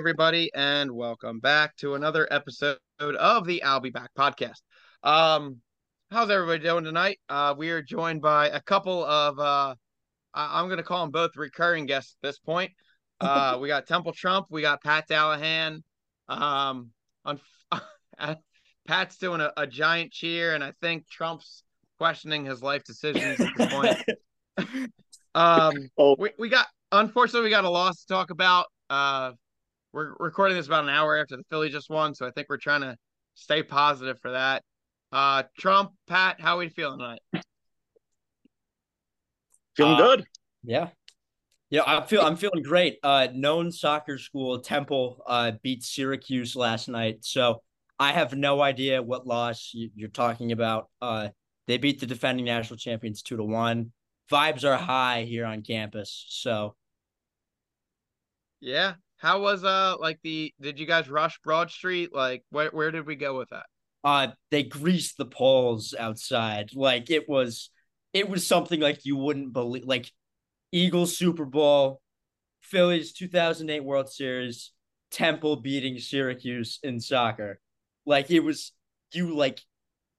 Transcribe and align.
everybody, 0.00 0.50
and 0.54 0.90
welcome 0.90 1.40
back 1.40 1.76
to 1.76 1.94
another 1.94 2.26
episode 2.30 2.78
of 2.98 3.46
the 3.46 3.62
I'll 3.62 3.80
Be 3.80 3.90
Back 3.90 4.08
podcast. 4.18 4.62
Um, 5.02 5.58
how's 6.10 6.30
everybody 6.30 6.64
doing 6.64 6.84
tonight? 6.84 7.20
Uh, 7.28 7.54
we 7.54 7.68
are 7.68 7.82
joined 7.82 8.22
by 8.22 8.48
a 8.48 8.62
couple 8.62 9.04
of 9.04 9.38
uh, 9.38 9.74
I- 10.32 10.58
am 10.58 10.68
going 10.68 10.78
to 10.78 10.82
call 10.82 11.02
them 11.02 11.10
both 11.10 11.32
recurring 11.36 11.84
guests 11.84 12.16
at 12.16 12.26
this 12.26 12.38
point. 12.38 12.72
Uh, 13.20 13.58
we 13.60 13.68
got 13.68 13.86
Temple 13.86 14.14
Trump, 14.14 14.46
we 14.48 14.62
got 14.62 14.82
Pat 14.82 15.06
Dallahan. 15.06 15.82
Um, 16.26 16.88
on 17.26 17.38
Pat's 18.88 19.18
doing 19.18 19.42
a, 19.42 19.52
a 19.58 19.66
giant 19.66 20.12
cheer, 20.12 20.54
and 20.54 20.64
I 20.64 20.72
think 20.80 21.06
Trump's 21.10 21.62
questioning 21.98 22.46
his 22.46 22.62
life 22.62 22.82
decisions 22.84 23.38
at 23.38 23.56
this 23.58 23.70
point. 23.70 24.90
um, 25.34 25.90
oh. 25.98 26.16
we, 26.18 26.30
we 26.38 26.48
got 26.48 26.66
unfortunately 26.90 27.44
we 27.44 27.50
got 27.50 27.64
a 27.64 27.70
loss 27.70 28.00
to 28.00 28.06
talk 28.06 28.30
about. 28.30 28.64
Uh, 28.88 29.32
we're 29.92 30.14
recording 30.18 30.56
this 30.56 30.66
about 30.66 30.84
an 30.84 30.90
hour 30.90 31.18
after 31.18 31.36
the 31.36 31.44
Philly 31.50 31.68
just 31.68 31.90
won, 31.90 32.14
so 32.14 32.26
I 32.26 32.30
think 32.30 32.48
we're 32.48 32.56
trying 32.56 32.82
to 32.82 32.96
stay 33.34 33.62
positive 33.62 34.18
for 34.20 34.32
that. 34.32 34.62
Uh, 35.12 35.44
Trump, 35.58 35.92
Pat, 36.06 36.40
how 36.40 36.56
are 36.56 36.58
we 36.58 36.68
feeling 36.68 36.98
tonight? 36.98 37.20
Feeling 39.76 39.94
uh, 39.94 39.96
good. 39.96 40.24
Yeah. 40.62 40.88
Yeah, 41.70 41.82
I 41.86 42.04
feel 42.04 42.22
I'm 42.22 42.36
feeling 42.36 42.62
great. 42.62 42.98
Uh 43.02 43.28
known 43.32 43.70
soccer 43.70 44.18
school 44.18 44.58
Temple 44.58 45.22
uh 45.26 45.52
beat 45.62 45.84
Syracuse 45.84 46.56
last 46.56 46.88
night. 46.88 47.24
So 47.24 47.62
I 47.98 48.10
have 48.10 48.34
no 48.34 48.60
idea 48.60 49.00
what 49.00 49.26
loss 49.26 49.70
you're 49.72 50.08
talking 50.08 50.50
about. 50.50 50.88
Uh 51.00 51.28
they 51.68 51.78
beat 51.78 52.00
the 52.00 52.06
defending 52.06 52.44
national 52.44 52.76
champions 52.76 53.22
2 53.22 53.36
to 53.36 53.44
1. 53.44 53.92
Vibes 54.32 54.64
are 54.64 54.76
high 54.76 55.22
here 55.22 55.46
on 55.46 55.62
campus. 55.62 56.26
So 56.28 56.74
Yeah. 58.60 58.94
How 59.20 59.42
was 59.42 59.64
uh 59.64 59.96
like 60.00 60.18
the 60.22 60.54
did 60.60 60.80
you 60.80 60.86
guys 60.86 61.10
rush 61.10 61.38
Broad 61.44 61.70
Street? 61.70 62.10
Like 62.14 62.42
where 62.48 62.70
where 62.70 62.90
did 62.90 63.06
we 63.06 63.16
go 63.16 63.36
with 63.36 63.50
that? 63.50 63.66
Uh 64.02 64.28
they 64.50 64.62
greased 64.62 65.18
the 65.18 65.26
poles 65.26 65.94
outside. 65.98 66.70
Like 66.74 67.10
it 67.10 67.28
was 67.28 67.70
it 68.14 68.30
was 68.30 68.46
something 68.46 68.80
like 68.80 69.04
you 69.04 69.16
wouldn't 69.16 69.52
believe 69.52 69.84
like 69.84 70.10
Eagles 70.72 71.18
Super 71.18 71.44
Bowl, 71.44 72.00
Phillies 72.62 73.12
2008 73.12 73.84
World 73.84 74.10
Series, 74.10 74.72
Temple 75.10 75.56
beating 75.56 75.98
Syracuse 75.98 76.78
in 76.82 76.98
soccer. 76.98 77.60
Like 78.06 78.30
it 78.30 78.40
was 78.40 78.72
you 79.12 79.36
like 79.36 79.60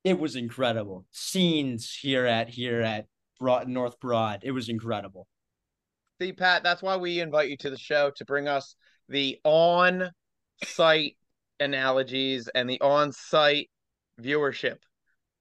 it 0.03 0.19
was 0.19 0.35
incredible. 0.35 1.07
Scenes 1.09 1.91
here 1.91 2.27
at 2.27 2.49
here 2.49 2.81
at 2.81 3.07
Broad, 3.39 3.67
North 3.67 3.99
Broad. 3.99 4.41
It 4.43 4.51
was 4.51 4.69
incredible. 4.69 5.27
See, 6.21 6.33
Pat, 6.33 6.61
that's 6.61 6.83
why 6.83 6.97
we 6.97 7.19
invite 7.19 7.49
you 7.49 7.57
to 7.57 7.71
the 7.71 7.79
show 7.79 8.11
to 8.15 8.25
bring 8.25 8.47
us 8.47 8.75
the 9.11 9.39
on-site 9.43 11.17
analogies 11.59 12.49
and 12.55 12.69
the 12.69 12.81
on-site 12.81 13.69
viewership. 14.19 14.77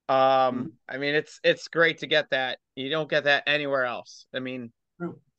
Um, 0.08 0.16
mm-hmm. 0.18 0.66
I 0.88 0.98
mean, 0.98 1.14
it's 1.14 1.40
it's 1.44 1.68
great 1.68 1.98
to 1.98 2.06
get 2.06 2.30
that. 2.30 2.58
You 2.74 2.90
don't 2.90 3.08
get 3.08 3.24
that 3.24 3.44
anywhere 3.46 3.84
else. 3.84 4.26
I 4.34 4.40
mean, 4.40 4.72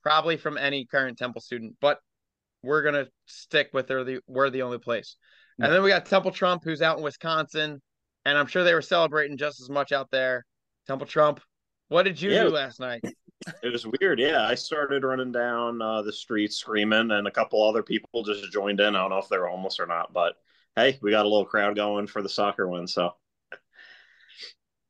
probably 0.02 0.38
from 0.38 0.58
any 0.58 0.86
current 0.86 1.18
Temple 1.18 1.42
student, 1.42 1.76
but 1.82 2.00
we're 2.64 2.82
gonna 2.82 3.08
stick 3.26 3.70
with. 3.74 3.88
The 3.88 4.22
we're 4.28 4.50
the 4.50 4.62
only 4.62 4.80
place. 4.80 5.18
Yeah. 5.60 5.66
And 5.66 5.74
then 5.76 5.84
we 5.84 5.90
got 5.90 6.06
Temple 6.06 6.32
Trump, 6.32 6.64
who's 6.64 6.82
out 6.82 6.98
in 6.98 7.04
Wisconsin, 7.04 7.82
and 8.26 8.38
I'm 8.38 8.48
sure 8.48 8.64
they 8.64 8.74
were 8.74 8.82
celebrating 8.82 9.38
just 9.38 9.62
as 9.62 9.70
much 9.70 9.92
out 9.92 10.10
there. 10.10 10.46
Temple 10.88 11.08
Trump, 11.08 11.42
what 11.90 12.04
did 12.04 12.22
you 12.22 12.32
yeah. 12.32 12.44
do 12.44 12.50
last 12.50 12.80
night? 12.80 13.02
It 13.64 13.72
was 13.72 13.86
weird. 13.86 14.20
Yeah, 14.20 14.46
I 14.46 14.56
started 14.56 15.04
running 15.04 15.32
down 15.32 15.82
uh, 15.82 16.02
the 16.02 16.14
street 16.14 16.54
screaming, 16.54 17.12
and 17.12 17.28
a 17.28 17.32
couple 17.32 17.64
other 17.64 17.84
people 17.84 18.24
just 18.24 18.52
joined 18.52 18.80
in. 18.80 18.96
I 18.96 19.00
don't 19.00 19.10
know 19.10 19.18
if 19.18 19.30
they 19.30 19.38
were 19.38 19.48
homeless 19.48 19.80
or 19.80 19.86
not, 19.86 20.14
but 20.14 20.36
hey, 20.76 21.00
we 21.02 21.12
got 21.12 21.26
a 21.26 21.30
little 21.30 21.46
crowd 21.46 21.76
going 21.76 22.08
for 22.08 22.22
the 22.22 22.30
soccer 22.30 22.68
win. 22.68 22.88
So, 22.88 23.14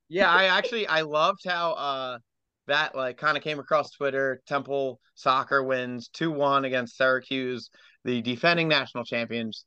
yeah, 0.09 0.29
I 0.29 0.45
actually 0.45 0.87
I 0.87 1.01
loved 1.01 1.41
how 1.45 1.71
uh 1.73 2.19
that 2.67 2.95
like 2.95 3.17
kind 3.17 3.37
of 3.37 3.43
came 3.43 3.59
across 3.59 3.91
Twitter. 3.91 4.41
Temple 4.47 4.99
soccer 5.15 5.63
wins 5.63 6.09
2-1 6.09 6.65
against 6.65 6.97
Syracuse, 6.97 7.69
the 8.03 8.21
defending 8.21 8.67
national 8.67 9.05
champions. 9.05 9.65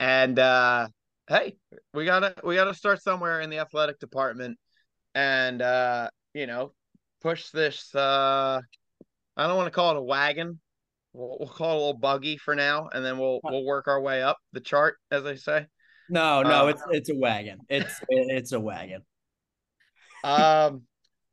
And 0.00 0.38
uh 0.38 0.88
hey, 1.28 1.56
we 1.94 2.04
gotta 2.04 2.34
we 2.44 2.54
gotta 2.54 2.74
start 2.74 3.02
somewhere 3.02 3.40
in 3.40 3.50
the 3.50 3.58
athletic 3.58 3.98
department 3.98 4.58
and 5.14 5.60
uh, 5.62 6.08
you 6.34 6.46
know, 6.46 6.72
push 7.22 7.50
this 7.50 7.94
uh 7.94 8.60
I 9.36 9.46
don't 9.46 9.56
want 9.56 9.66
to 9.66 9.70
call 9.70 9.92
it 9.92 9.96
a 9.96 10.02
wagon. 10.02 10.60
We'll, 11.14 11.36
we'll 11.40 11.48
call 11.48 11.70
it 11.70 11.74
a 11.74 11.78
little 11.78 11.98
buggy 11.98 12.36
for 12.36 12.54
now, 12.54 12.88
and 12.92 13.04
then 13.04 13.18
we'll 13.18 13.40
we'll 13.44 13.64
work 13.64 13.88
our 13.88 14.00
way 14.00 14.22
up 14.22 14.38
the 14.52 14.60
chart, 14.60 14.96
as 15.10 15.24
I 15.24 15.36
say. 15.36 15.66
No, 16.10 16.42
no, 16.42 16.66
uh, 16.66 16.68
it's 16.68 16.82
it's 16.90 17.10
a 17.10 17.16
wagon. 17.16 17.60
It's 17.68 18.00
it's 18.08 18.52
a 18.52 18.60
wagon. 18.60 19.02
Um, 20.24 20.82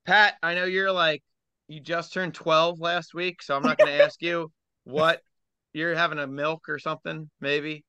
Pat, 0.05 0.35
I 0.41 0.55
know 0.55 0.65
you're 0.65 0.91
like 0.91 1.23
you 1.67 1.79
just 1.79 2.13
turned 2.13 2.33
12 2.33 2.79
last 2.79 3.13
week, 3.13 3.41
so 3.41 3.55
I'm 3.55 3.63
not 3.63 3.77
going 3.77 3.91
to 3.97 4.03
ask 4.03 4.21
you 4.21 4.51
what 4.83 5.21
you're 5.73 5.95
having 5.95 6.19
a 6.19 6.27
milk 6.27 6.67
or 6.67 6.79
something, 6.79 7.29
maybe. 7.39 7.85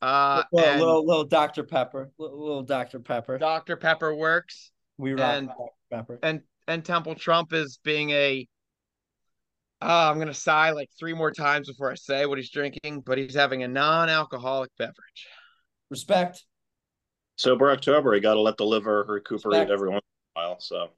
Uh, 0.00 0.44
little, 0.52 0.76
little, 0.76 1.06
little 1.06 1.24
Dr. 1.24 1.64
Pepper, 1.64 2.10
little, 2.18 2.38
little, 2.38 2.62
Dr. 2.62 3.00
Pepper. 3.00 3.38
Dr. 3.38 3.76
Pepper 3.76 4.14
works. 4.14 4.70
We 4.98 5.14
rock 5.14 5.34
and, 5.34 5.48
Dr. 5.48 5.70
Pepper. 5.90 6.18
And 6.22 6.42
and 6.68 6.84
Temple 6.84 7.14
Trump 7.14 7.52
is 7.52 7.78
being 7.82 8.10
a. 8.10 8.46
Uh, 9.80 10.10
I'm 10.10 10.18
gonna 10.18 10.32
sigh 10.34 10.70
like 10.70 10.88
three 10.98 11.12
more 11.12 11.30
times 11.30 11.68
before 11.68 11.90
I 11.90 11.96
say 11.96 12.26
what 12.26 12.38
he's 12.38 12.50
drinking, 12.50 13.02
but 13.04 13.18
he's 13.18 13.34
having 13.34 13.62
a 13.62 13.68
non-alcoholic 13.68 14.70
beverage. 14.78 15.28
Respect. 15.90 16.42
Sober 17.36 17.70
October, 17.70 18.14
you 18.14 18.22
got 18.22 18.34
to 18.34 18.40
let 18.40 18.56
the 18.56 18.64
liver 18.64 19.04
recuperate 19.06 19.60
Respect. 19.60 19.70
every 19.70 19.90
once 19.90 20.02
in 20.36 20.40
a 20.40 20.46
while. 20.46 20.60
So 20.60 20.88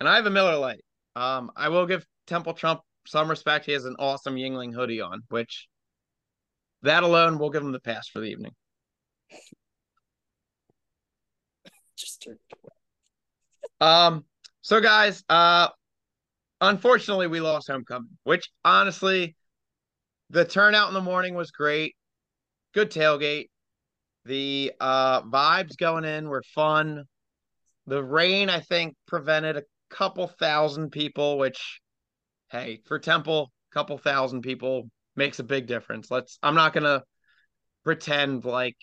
and 0.00 0.08
I 0.08 0.16
have 0.16 0.26
a 0.26 0.30
Miller 0.30 0.56
Lite. 0.56 0.84
Um, 1.14 1.50
I 1.56 1.68
will 1.68 1.86
give 1.86 2.04
Temple 2.26 2.54
Trump 2.54 2.80
some 3.06 3.28
respect. 3.28 3.66
He 3.66 3.72
has 3.72 3.84
an 3.84 3.96
awesome 3.98 4.34
Yuengling 4.34 4.74
hoodie 4.74 5.00
on, 5.00 5.22
which 5.28 5.68
that 6.82 7.02
alone 7.02 7.38
will 7.38 7.50
give 7.50 7.62
him 7.62 7.72
the 7.72 7.80
pass 7.80 8.08
for 8.08 8.20
the 8.20 8.26
evening. 8.26 8.52
Just 11.96 12.26
um. 13.80 14.24
So 14.62 14.80
guys, 14.80 15.24
uh, 15.28 15.68
unfortunately, 16.60 17.26
we 17.26 17.40
lost 17.40 17.68
homecoming, 17.68 18.10
which 18.24 18.50
honestly, 18.64 19.36
the 20.30 20.44
turnout 20.44 20.88
in 20.88 20.94
the 20.94 21.00
morning 21.00 21.34
was 21.34 21.50
great. 21.50 21.94
Good 22.74 22.90
tailgate. 22.90 23.48
The 24.26 24.72
uh 24.80 25.22
vibes 25.22 25.76
going 25.76 26.04
in 26.04 26.28
were 26.28 26.42
fun. 26.54 27.04
The 27.86 28.04
rain, 28.04 28.50
I 28.50 28.60
think, 28.60 28.94
prevented 29.06 29.56
a 29.56 29.62
couple 29.90 30.28
thousand 30.28 30.90
people, 30.90 31.38
which, 31.38 31.80
hey, 32.50 32.80
for 32.86 32.98
Temple, 32.98 33.50
a 33.70 33.74
couple 33.74 33.98
thousand 33.98 34.42
people 34.42 34.88
makes 35.16 35.38
a 35.38 35.44
big 35.44 35.66
difference. 35.66 36.10
Let's, 36.10 36.38
I'm 36.42 36.54
not 36.54 36.72
to 36.84 37.02
pretend 37.84 38.44
like, 38.44 38.76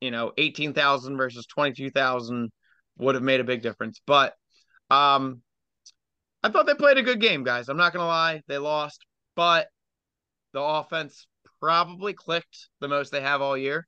you 0.00 0.10
know, 0.10 0.32
18,000 0.36 1.16
versus 1.16 1.46
22,000 1.46 2.50
would 3.00 3.14
have 3.14 3.24
made 3.24 3.40
a 3.40 3.44
big 3.44 3.62
difference. 3.62 4.00
But, 4.06 4.34
um, 4.90 5.42
I 6.42 6.50
thought 6.50 6.66
they 6.66 6.74
played 6.74 6.98
a 6.98 7.02
good 7.02 7.20
game, 7.20 7.44
guys. 7.44 7.68
I'm 7.68 7.76
not 7.76 7.92
to 7.92 8.02
lie. 8.02 8.42
They 8.48 8.58
lost, 8.58 9.04
but 9.36 9.68
the 10.52 10.60
offense 10.62 11.26
probably 11.60 12.14
clicked 12.14 12.68
the 12.80 12.88
most 12.88 13.12
they 13.12 13.20
have 13.20 13.42
all 13.42 13.56
year. 13.56 13.86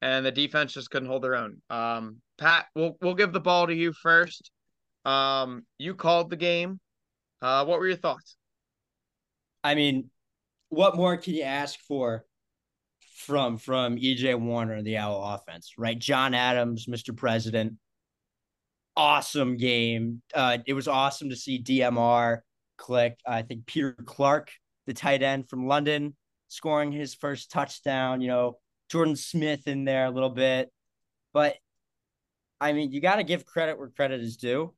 And 0.00 0.24
the 0.24 0.30
defense 0.30 0.74
just 0.74 0.90
couldn't 0.90 1.08
hold 1.08 1.22
their 1.22 1.34
own. 1.34 1.62
Um, 1.70 2.20
Pat, 2.36 2.66
we'll 2.74 2.96
we'll 3.00 3.14
give 3.14 3.32
the 3.32 3.40
ball 3.40 3.66
to 3.66 3.74
you 3.74 3.92
first. 3.92 4.50
Um, 5.04 5.64
you 5.78 5.94
called 5.94 6.30
the 6.30 6.36
game. 6.36 6.78
Uh, 7.40 7.64
what 7.64 7.78
were 7.78 7.88
your 7.88 7.96
thoughts? 7.96 8.36
I 9.62 9.74
mean, 9.74 10.10
what 10.68 10.96
more 10.96 11.16
can 11.16 11.34
you 11.34 11.42
ask 11.42 11.78
for 11.80 12.24
from 13.16 13.56
from 13.56 13.96
EJ 13.96 14.38
Warner 14.38 14.74
and 14.74 14.86
the 14.86 14.98
Owl 14.98 15.22
offense, 15.34 15.72
right? 15.78 15.98
John 15.98 16.34
Adams, 16.34 16.86
Mr. 16.86 17.16
President, 17.16 17.74
awesome 18.96 19.56
game. 19.56 20.22
Uh, 20.34 20.58
it 20.66 20.74
was 20.74 20.88
awesome 20.88 21.30
to 21.30 21.36
see 21.36 21.62
DMR 21.62 22.40
click. 22.76 23.18
I 23.26 23.42
think 23.42 23.66
Peter 23.66 23.96
Clark, 24.04 24.50
the 24.86 24.94
tight 24.94 25.22
end 25.22 25.48
from 25.48 25.66
London, 25.66 26.16
scoring 26.48 26.92
his 26.92 27.14
first 27.14 27.50
touchdown. 27.50 28.20
You 28.20 28.28
know, 28.28 28.58
Jordan 28.90 29.16
Smith 29.16 29.66
in 29.66 29.84
there 29.84 30.06
a 30.06 30.10
little 30.10 30.30
bit, 30.30 30.70
but 31.32 31.56
I 32.60 32.72
mean, 32.72 32.92
you 32.92 33.00
got 33.00 33.16
to 33.16 33.24
give 33.24 33.44
credit 33.44 33.78
where 33.78 33.88
credit 33.88 34.20
is 34.20 34.36
due. 34.36 34.72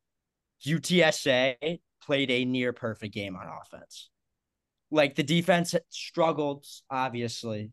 UTSA 0.64 1.80
played 2.02 2.30
a 2.30 2.44
near 2.44 2.72
perfect 2.72 3.14
game 3.14 3.36
on 3.36 3.46
offense. 3.46 4.10
Like 4.90 5.16
the 5.16 5.22
defense 5.22 5.74
struggled, 5.90 6.64
obviously, 6.90 7.72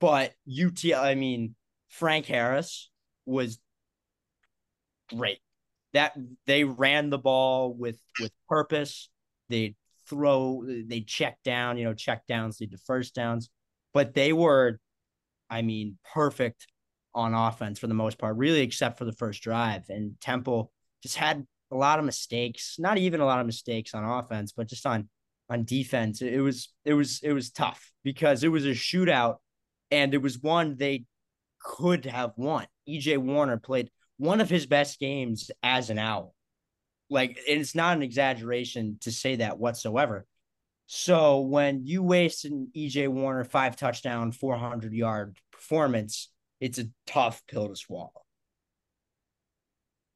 but 0.00 0.32
UT, 0.48 0.84
I 0.94 1.14
mean, 1.14 1.54
Frank 1.88 2.26
Harris 2.26 2.90
was 3.24 3.58
great. 5.08 5.38
That 5.92 6.16
they 6.46 6.64
ran 6.64 7.10
the 7.10 7.18
ball 7.18 7.74
with 7.74 7.98
with 8.20 8.32
purpose. 8.48 9.08
They 9.48 9.74
throw, 10.08 10.64
they 10.66 11.00
check 11.00 11.38
down, 11.44 11.78
you 11.78 11.84
know, 11.84 11.94
check 11.94 12.26
downs 12.26 12.60
lead 12.60 12.72
to 12.72 12.78
first 12.78 13.14
downs. 13.14 13.48
but 13.94 14.14
they 14.14 14.32
were, 14.32 14.78
I 15.48 15.62
mean, 15.62 15.98
perfect 16.14 16.66
on 17.14 17.34
offense 17.34 17.78
for 17.78 17.86
the 17.86 17.94
most 17.94 18.18
part, 18.18 18.36
really, 18.36 18.60
except 18.60 18.98
for 18.98 19.04
the 19.04 19.12
first 19.12 19.42
drive. 19.42 19.84
And 19.88 20.20
Temple 20.20 20.72
just 21.02 21.16
had 21.16 21.46
a 21.72 21.76
lot 21.76 21.98
of 21.98 22.04
mistakes, 22.04 22.76
not 22.78 22.98
even 22.98 23.20
a 23.20 23.24
lot 23.26 23.40
of 23.40 23.46
mistakes 23.46 23.94
on 23.94 24.04
offense, 24.04 24.52
but 24.52 24.68
just 24.68 24.86
on 24.86 25.08
on 25.48 25.64
defense. 25.64 26.22
It 26.22 26.40
was 26.40 26.72
it 26.84 26.94
was 26.94 27.20
it 27.22 27.32
was 27.32 27.50
tough 27.50 27.90
because 28.04 28.44
it 28.44 28.48
was 28.48 28.64
a 28.66 28.70
shootout 28.70 29.36
and 29.90 30.14
it 30.14 30.22
was 30.22 30.38
one 30.38 30.76
they 30.76 31.04
could 31.62 32.04
have 32.06 32.32
won. 32.36 32.66
EJ 32.88 33.18
Warner 33.18 33.58
played 33.58 33.90
one 34.20 34.42
of 34.42 34.50
his 34.50 34.66
best 34.66 35.00
games 35.00 35.50
as 35.62 35.88
an 35.88 35.98
owl. 35.98 36.34
Like 37.08 37.38
it's 37.46 37.74
not 37.74 37.96
an 37.96 38.02
exaggeration 38.02 38.98
to 39.00 39.10
say 39.10 39.36
that 39.36 39.58
whatsoever. 39.58 40.26
So 40.86 41.40
when 41.40 41.86
you 41.86 42.02
waste 42.02 42.44
an 42.44 42.70
EJ 42.76 43.08
Warner 43.08 43.44
five 43.44 43.76
touchdown, 43.76 44.32
400 44.32 44.92
yard 44.92 45.38
performance, 45.50 46.28
it's 46.60 46.78
a 46.78 46.84
tough 47.06 47.42
pill 47.48 47.68
to 47.68 47.76
swallow. 47.76 48.12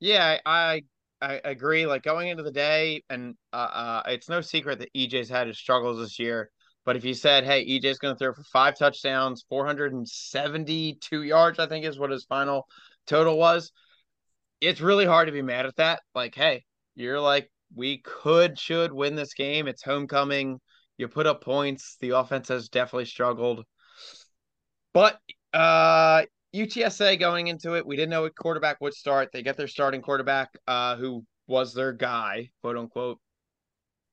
Yeah, 0.01 0.39
I 0.45 0.83
I 1.23 1.41
agree. 1.43 1.87
Like 1.87 2.03
going 2.03 2.29
into 2.29 2.43
the 2.43 2.53
day, 2.53 3.03
and 3.09 3.35
uh, 3.55 3.57
uh, 3.57 4.03
it's 4.09 4.29
no 4.29 4.43
secret 4.43 4.81
that 4.81 4.93
EJ's 4.93 5.31
had 5.31 5.47
his 5.47 5.59
struggles 5.59 5.99
this 5.99 6.19
year. 6.19 6.51
But 6.85 6.97
if 6.97 7.07
you 7.07 7.15
said, 7.15 7.45
"Hey, 7.45 7.65
EJ's 7.67 7.99
going 7.99 8.15
to 8.15 8.19
throw 8.19 8.35
for 8.35 8.45
five 8.53 8.77
touchdowns, 8.79 9.47
472 9.49 11.23
yards," 11.23 11.59
I 11.59 11.67
think 11.67 11.87
is 11.87 11.99
what 11.99 12.11
his 12.11 12.27
final 12.27 12.67
total 13.07 13.39
was. 13.39 13.73
It's 14.69 14.81
really 14.81 15.07
hard 15.07 15.29
to 15.29 15.33
be 15.33 15.43
mad 15.43 15.67
at 15.67 15.77
that. 15.77 16.01
Like, 16.15 16.35
hey, 16.35 16.65
you're 16.95 17.21
like, 17.21 17.51
we 17.75 17.99
could, 17.99 18.59
should 18.59 18.93
win 18.93 19.15
this 19.15 19.35
game. 19.35 19.69
It's 19.69 19.83
homecoming. 19.83 20.61
You 20.97 21.09
put 21.09 21.27
up 21.27 21.43
points. 21.43 21.97
The 22.01 22.11
offense 22.11 22.49
has 22.49 22.69
definitely 22.69 23.07
struggled. 23.07 23.65
But 24.93 25.19
uh 25.53 26.25
UTSA 26.55 27.19
going 27.19 27.49
into 27.49 27.75
it, 27.75 27.85
we 27.85 27.97
didn't 27.97 28.11
know 28.11 28.23
what 28.23 28.37
quarterback 28.37 28.81
would 28.81 28.95
start. 28.95 29.31
They 29.33 29.43
get 29.43 29.57
their 29.57 29.67
starting 29.67 30.01
quarterback, 30.01 30.51
uh, 30.69 30.97
who 30.97 31.25
was 31.49 31.75
their 31.75 31.93
guy, 31.93 32.51
quote 32.63 32.77
unquote. 32.77 33.19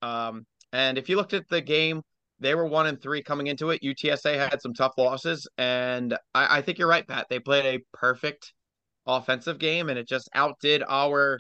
Um, 0.02 0.48
and 0.74 0.98
if 0.98 1.08
you 1.08 1.18
looked 1.18 1.34
at 1.34 1.48
the 1.50 1.62
game, 1.62 2.02
they 2.40 2.56
were 2.56 2.66
one 2.66 2.88
and 2.88 3.00
three 3.00 3.22
coming 3.22 3.46
into 3.46 3.70
it. 3.70 3.84
UTSA 3.84 4.36
had 4.50 4.60
some 4.60 4.74
tough 4.74 4.94
losses, 4.98 5.48
and 5.60 6.18
I, 6.34 6.58
I 6.58 6.62
think 6.64 6.80
you're 6.80 6.88
right, 6.88 7.08
Pat. 7.08 7.28
They 7.30 7.38
played 7.40 7.66
a 7.66 7.84
perfect 7.94 8.54
offensive 9.06 9.60
game, 9.60 9.90
and 9.90 9.98
it 9.98 10.08
just 10.08 10.30
outdid 10.34 10.84
our, 10.88 11.40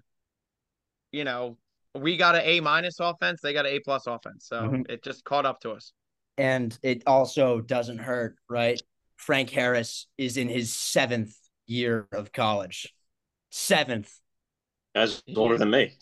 you 1.11 1.23
know, 1.23 1.57
we 1.95 2.17
got 2.17 2.35
an 2.35 2.41
A 2.45 2.59
minus 2.61 2.99
offense, 2.99 3.41
they 3.41 3.53
got 3.53 3.65
an 3.65 3.73
A 3.73 3.79
plus 3.79 4.07
offense, 4.07 4.47
so 4.47 4.61
mm-hmm. 4.61 4.81
it 4.89 5.03
just 5.03 5.23
caught 5.23 5.45
up 5.45 5.59
to 5.61 5.71
us. 5.71 5.93
And 6.37 6.77
it 6.81 7.03
also 7.05 7.61
doesn't 7.61 7.99
hurt, 7.99 8.35
right? 8.49 8.81
Frank 9.17 9.49
Harris 9.49 10.07
is 10.17 10.37
in 10.37 10.49
his 10.49 10.73
seventh 10.73 11.35
year 11.67 12.07
of 12.11 12.31
college. 12.31 12.93
Seventh. 13.51 14.11
As 14.95 15.21
older 15.35 15.57
than 15.57 15.69
me. 15.69 15.93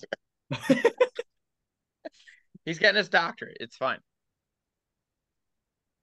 He's 2.66 2.80
getting 2.80 2.98
his 2.98 3.10
doctorate. 3.10 3.58
It's 3.60 3.76
fine. 3.76 4.00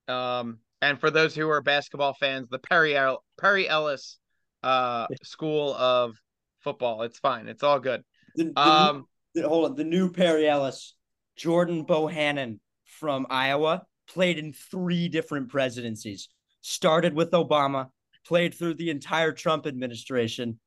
Um, 0.09 0.59
and 0.83 1.01
for 1.01 1.11
those 1.11 1.35
who 1.35 1.49
are 1.49 1.63
basketball 1.63 2.15
fans, 2.15 2.49
the 2.49 2.59
Perry 2.59 2.97
El- 2.97 3.25
Perry 3.41 3.69
Ellis 3.69 4.19
uh 4.67 5.07
school 5.23 5.75
of 5.75 6.17
football. 6.61 7.03
It's 7.03 7.19
fine. 7.19 7.49
It's 7.49 7.63
all 7.63 7.81
good. 7.81 8.03
The, 8.35 8.45
the 8.45 8.61
um 8.61 9.07
new, 9.35 9.43
the, 9.43 9.49
hold 9.49 9.71
on, 9.71 9.77
the 9.77 9.85
new 9.85 10.11
Perry 10.11 10.49
Ellis, 10.49 10.95
Jordan 11.37 11.85
Bohannon 11.85 12.59
from 12.85 13.27
Iowa, 13.31 13.83
played 14.09 14.39
in 14.39 14.53
three 14.53 15.09
different 15.09 15.49
presidencies 15.49 16.29
started 16.67 17.15
with 17.15 17.31
Obama, 17.31 17.87
played 18.27 18.53
through 18.53 18.75
the 18.75 18.91
entire 18.91 19.31
Trump 19.31 19.67
administration, 19.67 20.59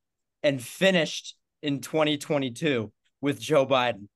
and 0.42 0.62
finished 0.62 1.36
in 1.62 1.80
2022 1.80 2.90
with 3.20 3.38
Joe 3.38 3.66
Biden. 3.66 4.08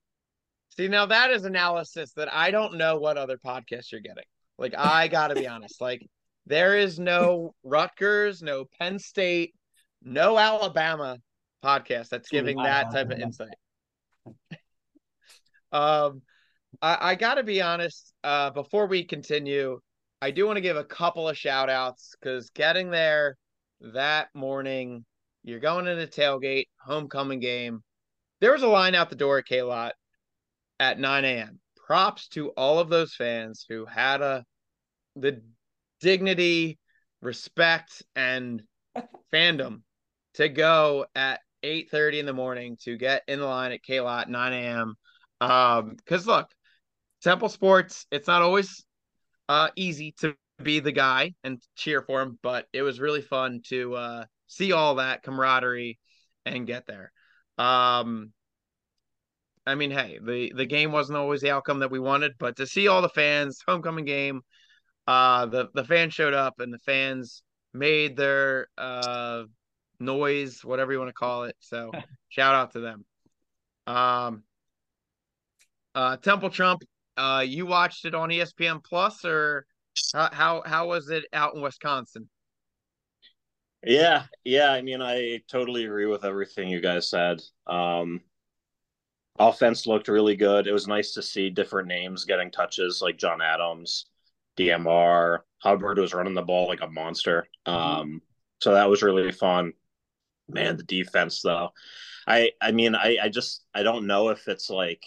See, 0.76 0.88
now 0.88 1.06
that 1.06 1.30
is 1.30 1.44
analysis 1.44 2.12
that 2.14 2.32
I 2.32 2.50
don't 2.50 2.78
know 2.78 2.98
what 2.98 3.18
other 3.18 3.36
podcasts 3.36 3.92
you're 3.92 4.00
getting. 4.00 4.24
Like, 4.56 4.74
I 4.76 5.08
got 5.08 5.28
to 5.28 5.34
be 5.34 5.46
honest. 5.46 5.80
Like, 5.80 6.00
there 6.46 6.78
is 6.78 6.98
no 6.98 7.54
Rutgers, 7.64 8.42
no 8.42 8.64
Penn 8.78 8.98
State, 8.98 9.54
no 10.04 10.38
Alabama 10.38 11.18
podcast 11.64 12.10
that's 12.10 12.28
giving 12.28 12.56
that 12.58 12.92
type 12.92 13.10
of 13.10 13.18
insight. 13.18 13.54
um, 15.72 16.22
I, 16.82 16.98
I 17.10 17.14
got 17.14 17.34
to 17.34 17.42
be 17.42 17.62
honest. 17.62 18.12
Uh, 18.22 18.50
before 18.50 18.86
we 18.86 19.04
continue, 19.04 19.80
I 20.20 20.30
do 20.30 20.46
want 20.46 20.56
to 20.56 20.62
give 20.62 20.76
a 20.76 20.84
couple 20.84 21.28
of 21.28 21.36
shout 21.36 21.70
outs 21.70 22.14
because 22.20 22.50
getting 22.50 22.90
there 22.90 23.36
that 23.80 24.28
morning, 24.34 25.04
you're 25.42 25.60
going 25.60 25.86
into 25.86 26.06
tailgate, 26.06 26.66
homecoming 26.80 27.40
game. 27.40 27.82
There 28.40 28.52
was 28.52 28.62
a 28.62 28.68
line 28.68 28.94
out 28.94 29.10
the 29.10 29.16
door 29.16 29.38
at 29.38 29.46
K 29.46 29.62
Lot 29.62 29.94
at 30.78 30.98
9 30.98 31.24
a.m. 31.24 31.60
Props 31.86 32.28
to 32.28 32.50
all 32.50 32.78
of 32.78 32.88
those 32.88 33.14
fans 33.14 33.64
who 33.68 33.86
had 33.86 34.20
a 34.20 34.44
the 35.16 35.42
dignity, 36.00 36.78
respect, 37.20 38.02
and 38.16 38.62
fandom 39.32 39.82
to 40.34 40.48
go 40.48 41.06
at 41.14 41.40
8:30 41.62 42.20
in 42.20 42.26
the 42.26 42.32
morning 42.32 42.76
to 42.82 42.96
get 42.96 43.22
in 43.26 43.40
the 43.40 43.46
line 43.46 43.72
at 43.72 43.82
K 43.82 44.00
Lot 44.00 44.28
9 44.28 44.52
a.m. 44.52 44.94
Um, 45.40 45.96
because 45.96 46.26
look, 46.26 46.50
Temple 47.22 47.48
Sports, 47.48 48.06
it's 48.10 48.26
not 48.26 48.42
always 48.42 48.84
uh, 49.48 49.68
easy 49.76 50.14
to 50.20 50.36
be 50.62 50.80
the 50.80 50.92
guy 50.92 51.34
and 51.42 51.60
cheer 51.74 52.02
for 52.02 52.20
him, 52.22 52.38
but 52.42 52.66
it 52.72 52.82
was 52.82 53.00
really 53.00 53.22
fun 53.22 53.60
to 53.68 53.94
uh, 53.94 54.24
see 54.46 54.72
all 54.72 54.96
that 54.96 55.22
camaraderie 55.22 55.98
and 56.46 56.66
get 56.66 56.86
there. 56.86 57.12
Um, 57.58 58.32
I 59.66 59.74
mean, 59.74 59.90
hey, 59.90 60.18
the 60.22 60.52
the 60.54 60.66
game 60.66 60.92
wasn't 60.92 61.18
always 61.18 61.40
the 61.40 61.50
outcome 61.50 61.78
that 61.80 61.90
we 61.90 61.98
wanted, 61.98 62.32
but 62.38 62.56
to 62.56 62.66
see 62.66 62.88
all 62.88 63.00
the 63.00 63.08
fans, 63.08 63.62
homecoming 63.66 64.04
game, 64.04 64.42
uh, 65.06 65.46
the 65.46 65.68
the 65.74 65.84
fans 65.84 66.12
showed 66.12 66.34
up 66.34 66.60
and 66.60 66.72
the 66.72 66.78
fans 66.80 67.42
made 67.72 68.16
their 68.16 68.68
uh 68.76 69.44
noise, 70.00 70.64
whatever 70.64 70.92
you 70.92 70.98
want 70.98 71.08
to 71.08 71.14
call 71.14 71.44
it. 71.44 71.56
So 71.60 71.92
shout 72.28 72.54
out 72.54 72.72
to 72.72 72.80
them. 72.80 73.04
Um, 73.86 74.42
uh, 75.94 76.16
Temple 76.16 76.50
Trump 76.50 76.82
uh, 77.16 77.44
you 77.46 77.66
watched 77.66 78.04
it 78.04 78.14
on 78.14 78.28
ESPN 78.28 78.82
Plus, 78.82 79.24
or 79.24 79.66
how, 80.12 80.30
how 80.32 80.62
how 80.66 80.88
was 80.88 81.10
it 81.10 81.24
out 81.32 81.54
in 81.54 81.60
Wisconsin? 81.60 82.28
Yeah, 83.84 84.24
yeah. 84.44 84.70
I 84.70 84.82
mean, 84.82 85.02
I 85.02 85.42
totally 85.48 85.84
agree 85.84 86.06
with 86.06 86.24
everything 86.24 86.68
you 86.68 86.80
guys 86.80 87.08
said. 87.08 87.42
Um, 87.66 88.22
offense 89.38 89.86
looked 89.86 90.08
really 90.08 90.36
good. 90.36 90.66
It 90.66 90.72
was 90.72 90.88
nice 90.88 91.12
to 91.12 91.22
see 91.22 91.50
different 91.50 91.88
names 91.88 92.24
getting 92.24 92.50
touches, 92.50 93.02
like 93.02 93.18
John 93.18 93.42
Adams, 93.42 94.06
DMR. 94.56 95.40
Hubbard 95.58 95.98
was 95.98 96.14
running 96.14 96.34
the 96.34 96.42
ball 96.42 96.66
like 96.66 96.82
a 96.82 96.88
monster. 96.88 97.46
Um, 97.66 98.22
so 98.60 98.74
that 98.74 98.88
was 98.88 99.02
really 99.02 99.32
fun. 99.32 99.72
Man, 100.48 100.76
the 100.76 100.82
defense 100.82 101.40
though. 101.42 101.70
I 102.26 102.52
I 102.60 102.72
mean, 102.72 102.94
I 102.94 103.18
I 103.22 103.28
just 103.28 103.64
I 103.74 103.82
don't 103.82 104.06
know 104.06 104.28
if 104.28 104.48
it's 104.48 104.70
like 104.70 105.04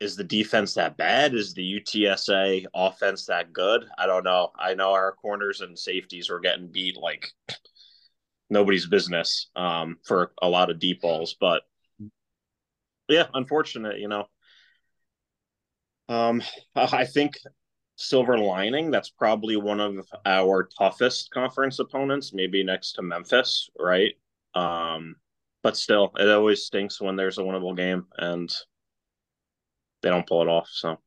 is 0.00 0.16
the 0.16 0.24
defense 0.24 0.74
that 0.74 0.96
bad? 0.96 1.34
Is 1.34 1.52
the 1.52 1.80
UTSA 1.80 2.64
offense 2.74 3.26
that 3.26 3.52
good? 3.52 3.84
I 3.98 4.06
don't 4.06 4.24
know. 4.24 4.50
I 4.58 4.72
know 4.74 4.92
our 4.92 5.12
corners 5.12 5.60
and 5.60 5.78
safeties 5.78 6.30
were 6.30 6.40
getting 6.40 6.68
beat 6.68 6.96
like 6.96 7.30
nobody's 8.48 8.86
business 8.88 9.50
um, 9.54 9.98
for 10.06 10.32
a 10.40 10.48
lot 10.48 10.70
of 10.70 10.80
deep 10.80 11.02
balls, 11.02 11.36
but 11.38 11.62
yeah, 13.08 13.26
unfortunate, 13.34 13.98
you 13.98 14.08
know. 14.08 14.26
Um, 16.08 16.42
I 16.74 17.04
think 17.04 17.34
silver 18.00 18.38
lining 18.38 18.90
that's 18.90 19.10
probably 19.10 19.56
one 19.56 19.78
of 19.78 20.06
our 20.24 20.68
toughest 20.78 21.30
conference 21.30 21.78
opponents, 21.78 22.32
maybe 22.32 22.64
next 22.64 22.92
to 22.92 23.02
Memphis, 23.02 23.68
right? 23.78 24.14
Um, 24.54 25.16
but 25.62 25.76
still, 25.76 26.10
it 26.18 26.28
always 26.28 26.64
stinks 26.64 27.00
when 27.00 27.16
there's 27.16 27.38
a 27.38 27.42
winnable 27.42 27.76
game, 27.76 28.06
and 28.16 28.50
they 30.02 30.08
don't 30.08 30.26
pull 30.26 30.40
it 30.42 30.48
off. 30.48 30.68
So 30.72 30.98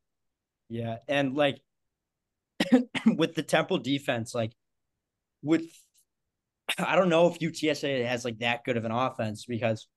yeah, 0.70 0.98
and 1.08 1.36
like 1.36 1.60
with 3.06 3.34
the 3.34 3.44
Temple 3.44 3.80
defense, 3.80 4.36
like 4.36 4.52
with 5.42 5.66
I 6.78 6.96
don't 6.96 7.10
know 7.10 7.28
if 7.28 7.40
UTSA 7.40 8.06
has 8.06 8.24
like 8.24 8.38
that 8.40 8.64
good 8.64 8.78
of 8.78 8.86
an 8.86 8.92
offense 8.92 9.46
because 9.46 9.88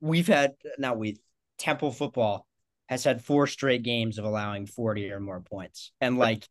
we've 0.00 0.28
had 0.28 0.52
not 0.78 0.98
we 0.98 1.18
Temple 1.58 1.90
football 1.90 2.46
has 2.88 3.04
had 3.04 3.22
four 3.22 3.46
straight 3.46 3.82
games 3.82 4.18
of 4.18 4.24
allowing 4.24 4.66
40 4.66 5.12
or 5.12 5.20
more 5.20 5.40
points. 5.40 5.92
And 6.00 6.18
like 6.18 6.48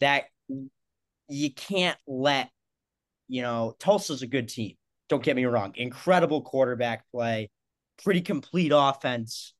that 0.00 0.24
you 1.28 1.52
can't 1.52 1.98
let 2.06 2.50
you 3.28 3.42
know 3.42 3.76
Tulsa's 3.78 4.22
a 4.22 4.26
good 4.26 4.48
team. 4.48 4.76
Don't 5.08 5.22
get 5.22 5.36
me 5.36 5.44
wrong. 5.44 5.72
Incredible 5.76 6.42
quarterback 6.42 7.04
play, 7.10 7.50
pretty 8.02 8.20
complete 8.20 8.72
offense. 8.74 9.54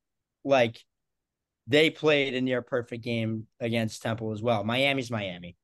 Like 0.45 0.83
they 1.67 1.91
played 1.91 2.35
a 2.35 2.41
near 2.41 2.63
perfect 2.63 3.05
game 3.05 3.47
against 3.61 4.03
Temple 4.03 4.33
as 4.33 4.43
well. 4.43 4.65
Miami's 4.65 5.11
Miami. 5.11 5.57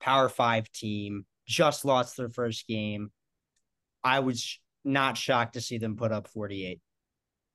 Power 0.00 0.28
Five 0.28 0.70
team, 0.72 1.26
just 1.46 1.84
lost 1.84 2.16
their 2.16 2.28
first 2.28 2.66
game. 2.66 3.12
I 4.02 4.20
was 4.20 4.58
not 4.84 5.16
shocked 5.16 5.54
to 5.54 5.60
see 5.60 5.78
them 5.78 5.96
put 5.96 6.10
up 6.10 6.26
48. 6.26 6.80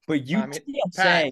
But 0.07 0.25
you 0.25 0.37
I 0.37 0.45
mean, 0.45 0.51
can't 0.51 0.95
Pat, 0.95 1.05
say 1.05 1.31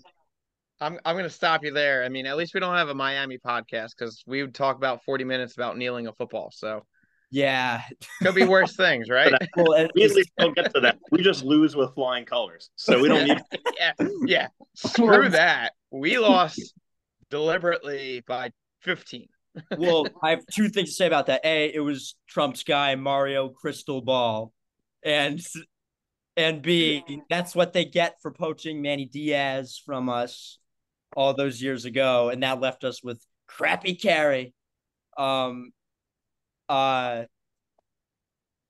I'm 0.82 1.00
I'm 1.05 1.15
gonna 1.15 1.29
stop 1.29 1.63
you 1.63 1.72
there. 1.72 2.03
I 2.03 2.10
mean, 2.10 2.25
at 2.25 2.38
least 2.38 2.53
we 2.53 2.60
don't 2.60 2.75
have 2.75 2.89
a 2.89 2.94
Miami 2.94 3.38
podcast 3.38 3.91
because 3.98 4.24
we 4.27 4.41
would 4.41 4.53
talk 4.53 4.75
about 4.75 5.03
40 5.03 5.24
minutes 5.24 5.55
about 5.55 5.77
kneeling 5.77 6.08
a 6.08 6.13
football. 6.13 6.51
So 6.53 6.86
yeah. 7.32 7.82
could 8.22 8.36
be 8.36 8.44
worse 8.44 8.75
things, 8.77 9.10
right? 9.10 9.34
Well, 9.55 9.74
it- 9.74 9.91
We 9.96 10.03
at 10.03 10.12
least 10.12 10.32
don't 10.38 10.55
get 10.55 10.74
to 10.74 10.82
that. 10.82 11.00
We 11.12 11.22
just 11.22 11.44
lose 11.44 11.75
with 11.75 11.94
flying 11.94 12.25
colors, 12.25 12.70
so 12.75 13.01
we 13.01 13.08
don't 13.08 13.27
need. 13.27 13.41
yeah, 13.79 13.94
yeah. 14.25 14.48
Screw 14.75 15.29
that. 15.29 15.74
We 15.91 16.17
lost 16.17 16.74
deliberately 17.29 18.24
by 18.27 18.51
15. 18.82 19.27
well, 19.77 20.05
I 20.22 20.32
have 20.32 20.41
two 20.53 20.67
things 20.67 20.89
to 20.89 20.96
say 20.96 21.08
about 21.08 21.27
that. 21.27 21.41
A, 21.46 21.74
it 21.74 21.79
was 21.79 22.15
Trump's 22.29 22.63
guy, 22.63 22.96
Mario 22.96 23.50
Cristobal. 23.50 24.51
And 25.03 25.39
and 26.36 26.62
B, 26.62 27.03
that's 27.29 27.55
what 27.55 27.72
they 27.72 27.86
get 27.86 28.15
for 28.22 28.32
poaching 28.32 28.82
Manny 28.82 29.05
Diaz 29.05 29.82
from 29.86 30.10
us 30.10 30.60
all 31.15 31.34
those 31.34 31.62
years 31.62 31.86
ago. 31.86 32.29
And 32.29 32.43
that 32.43 32.60
left 32.60 32.84
us 32.84 33.03
with 33.03 33.19
crappy 33.48 33.95
Carey. 33.95 34.53
Um 35.17 35.72
uh 36.67 37.24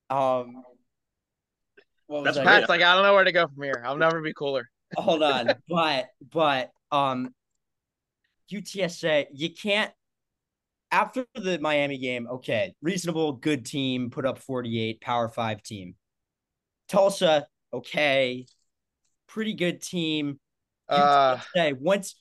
um 0.08 0.62
That's 2.08 2.38
I 2.38 2.44
Pat's 2.44 2.68
like, 2.68 2.82
I 2.82 2.94
don't 2.94 3.02
know 3.02 3.14
where 3.14 3.24
to 3.24 3.32
go 3.32 3.46
from 3.48 3.62
here. 3.62 3.82
I'll 3.84 3.96
never 3.96 4.20
be 4.20 4.32
cooler. 4.32 4.68
hold 4.96 5.22
on 5.22 5.52
but 5.68 6.06
but 6.30 6.70
um 6.92 7.34
utsa 8.52 9.26
you 9.32 9.50
can't 9.52 9.92
after 10.92 11.26
the 11.34 11.58
miami 11.58 11.98
game 11.98 12.28
okay 12.30 12.72
reasonable 12.80 13.32
good 13.32 13.66
team 13.66 14.08
put 14.10 14.24
up 14.24 14.38
48 14.38 15.00
power 15.00 15.28
five 15.28 15.60
team 15.64 15.96
tulsa 16.88 17.48
okay 17.72 18.46
pretty 19.26 19.54
good 19.54 19.82
team 19.82 20.38
Uh, 20.88 21.38
UTSA, 21.56 21.80
once 21.80 22.14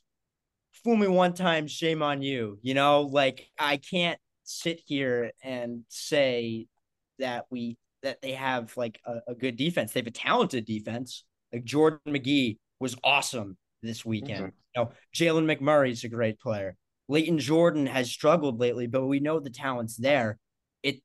fool 0.85 0.95
me 0.95 1.07
one 1.07 1.33
time 1.33 1.67
shame 1.67 2.01
on 2.01 2.21
you 2.21 2.57
you 2.61 2.73
know? 2.75 3.01
Like 3.01 3.49
i 3.59 3.75
can't 3.77 4.19
sit 4.43 4.79
here 4.85 5.31
and 5.43 5.83
say 5.89 6.67
that 7.19 7.45
we 7.49 7.77
that 8.03 8.21
they 8.21 8.33
have 8.33 8.71
like 8.77 9.01
a, 9.05 9.15
a 9.29 9.33
good 9.35 9.55
defense. 9.57 9.91
They 9.91 9.99
have 10.01 10.05
a 10.07 10.11
talented 10.11 10.63
defense. 10.65 11.23
Like 11.51 11.63
Jordan 11.63 11.99
Magee 12.05 12.59
was 12.79 12.95
awesome 13.03 13.57
this 13.81 14.05
weekend 14.05 14.45
Mhm. 14.45 14.51
you 14.75 14.83
know? 14.83 14.91
Jalen 15.15 15.45
McMurray's 15.51 16.03
a 16.03 16.09
great 16.09 16.39
player. 16.39 16.77
Layton 17.07 17.39
Jordan 17.39 17.87
has 17.87 18.09
struggled 18.11 18.59
lately 18.59 18.85
but 18.87 19.07
we 19.07 19.19
know 19.19 19.39
the 19.39 19.49
talent's 19.49 19.97
there. 19.97 20.37
It 20.83 21.01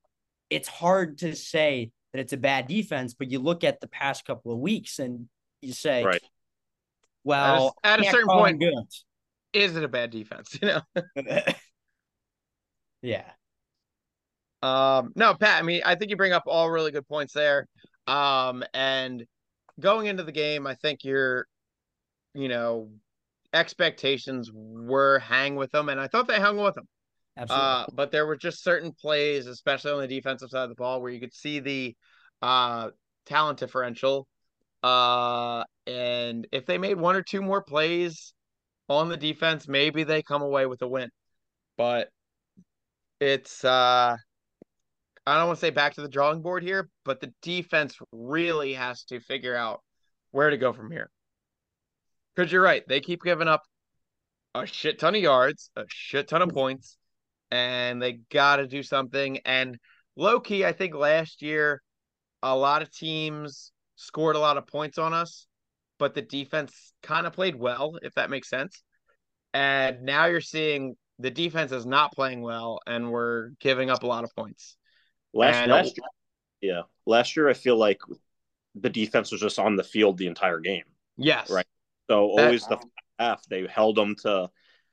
it's 0.50 0.68
hard 0.68 1.18
to 1.18 1.34
say 1.34 1.90
that 2.12 2.20
it's 2.20 2.34
a 2.34 2.36
bad 2.36 2.66
defense 2.68 3.14
but 3.14 3.30
you 3.30 3.38
look 3.38 3.64
at 3.64 3.80
the 3.80 3.88
past 3.88 4.26
couple 4.26 4.52
of 4.52 4.58
weeks 4.58 4.98
and 4.98 5.28
you 5.62 5.72
say 5.72 6.04
Right. 6.04 6.22
well 7.24 7.74
at 7.84 8.00
a 8.00 8.02
can't 8.02 8.12
certain 8.14 8.28
call 8.28 8.44
them 8.44 8.58
point, 8.58 8.60
is 9.52 9.76
it 9.76 9.84
a 9.84 9.88
bad 9.88 10.10
defense? 10.10 10.58
You 10.62 10.68
know. 10.68 11.02
yeah 13.02 13.24
Um, 14.62 15.12
no, 15.16 15.34
Pat, 15.34 15.58
I 15.58 15.62
mean, 15.62 15.82
I 15.84 15.94
think 15.94 16.10
you 16.10 16.16
bring 16.16 16.32
up 16.32 16.44
all 16.46 16.70
really 16.70 16.90
good 16.90 17.08
points 17.08 17.32
there. 17.32 17.66
Um, 18.06 18.62
and 18.74 19.24
going 19.78 20.06
into 20.06 20.22
the 20.22 20.32
game, 20.32 20.66
I 20.66 20.74
think 20.74 21.04
your, 21.04 21.46
you 22.34 22.48
know, 22.48 22.90
expectations 23.52 24.50
were 24.52 25.18
hang 25.18 25.56
with 25.56 25.70
them, 25.72 25.88
and 25.88 26.00
I 26.00 26.08
thought 26.08 26.28
they 26.28 26.38
hung 26.38 26.58
with 26.58 26.74
them. 26.74 26.86
absolutely 27.36 27.66
Uh, 27.66 27.86
but 27.94 28.10
there 28.10 28.26
were 28.26 28.36
just 28.36 28.62
certain 28.62 28.92
plays, 28.92 29.46
especially 29.46 29.92
on 29.92 30.00
the 30.00 30.06
defensive 30.08 30.50
side 30.50 30.64
of 30.64 30.68
the 30.68 30.74
ball, 30.74 31.00
where 31.00 31.10
you 31.10 31.20
could 31.20 31.34
see 31.34 31.60
the 31.60 31.96
uh 32.42 32.90
talent 33.26 33.58
differential. 33.58 34.26
Uh, 34.82 35.64
and 35.86 36.46
if 36.52 36.66
they 36.66 36.78
made 36.78 36.98
one 36.98 37.16
or 37.16 37.22
two 37.22 37.42
more 37.42 37.62
plays 37.62 38.32
on 38.90 39.08
the 39.08 39.16
defense, 39.16 39.68
maybe 39.68 40.02
they 40.04 40.22
come 40.22 40.42
away 40.42 40.66
with 40.66 40.82
a 40.82 40.88
win. 40.88 41.10
But 41.78 42.08
it's 43.20 43.64
uh 43.64 44.16
I 45.26 45.38
don't 45.38 45.46
want 45.46 45.58
to 45.58 45.66
say 45.66 45.70
back 45.70 45.94
to 45.94 46.02
the 46.02 46.08
drawing 46.08 46.42
board 46.42 46.62
here, 46.62 46.88
but 47.04 47.20
the 47.20 47.32
defense 47.40 47.96
really 48.10 48.74
has 48.74 49.04
to 49.04 49.20
figure 49.20 49.54
out 49.54 49.80
where 50.32 50.50
to 50.50 50.56
go 50.56 50.72
from 50.72 50.90
here. 50.90 51.10
Because 52.34 52.50
you're 52.50 52.62
right, 52.62 52.82
they 52.88 53.00
keep 53.00 53.22
giving 53.22 53.48
up 53.48 53.62
a 54.54 54.66
shit 54.66 54.98
ton 54.98 55.14
of 55.14 55.20
yards, 55.20 55.70
a 55.76 55.84
shit 55.88 56.26
ton 56.28 56.42
of 56.42 56.48
points, 56.48 56.96
and 57.50 58.02
they 58.02 58.20
got 58.32 58.56
to 58.56 58.66
do 58.66 58.82
something. 58.82 59.38
And 59.44 59.78
low 60.16 60.40
key, 60.40 60.64
I 60.64 60.72
think 60.72 60.94
last 60.94 61.42
year, 61.42 61.82
a 62.42 62.56
lot 62.56 62.82
of 62.82 62.90
teams 62.90 63.72
scored 63.96 64.36
a 64.36 64.40
lot 64.40 64.56
of 64.56 64.66
points 64.66 64.98
on 64.98 65.12
us, 65.12 65.46
but 66.00 66.14
the 66.14 66.22
defense 66.22 66.92
kind 67.02 67.26
of 67.26 67.32
played 67.34 67.54
well, 67.54 67.98
if 68.02 68.14
that 68.14 68.30
makes 68.30 68.48
sense. 68.48 68.82
And 69.54 70.02
now 70.02 70.26
you're 70.26 70.40
seeing 70.40 70.96
the 71.18 71.30
defense 71.30 71.70
is 71.70 71.84
not 71.86 72.12
playing 72.12 72.40
well, 72.40 72.80
and 72.86 73.12
we're 73.12 73.50
giving 73.60 73.90
up 73.90 74.02
a 74.02 74.06
lot 74.06 74.24
of 74.24 74.34
points. 74.34 74.76
Last, 75.32 75.56
And- 75.56 75.70
last 75.70 75.96
year, 75.96 76.72
yeah, 76.72 76.82
last 77.06 77.36
year 77.36 77.48
I 77.48 77.52
feel 77.54 77.76
like 77.76 78.00
the 78.74 78.90
defense 78.90 79.30
was 79.30 79.40
just 79.40 79.58
on 79.58 79.76
the 79.76 79.84
field 79.84 80.16
the 80.16 80.26
entire 80.26 80.58
game. 80.58 80.84
Yes. 81.16 81.50
Right. 81.50 81.66
So 82.08 82.32
That- 82.36 82.44
always 82.46 82.66
the 82.66 82.78
half 83.18 83.44
they 83.46 83.66
held 83.66 83.96
them 83.96 84.16
to 84.22 84.50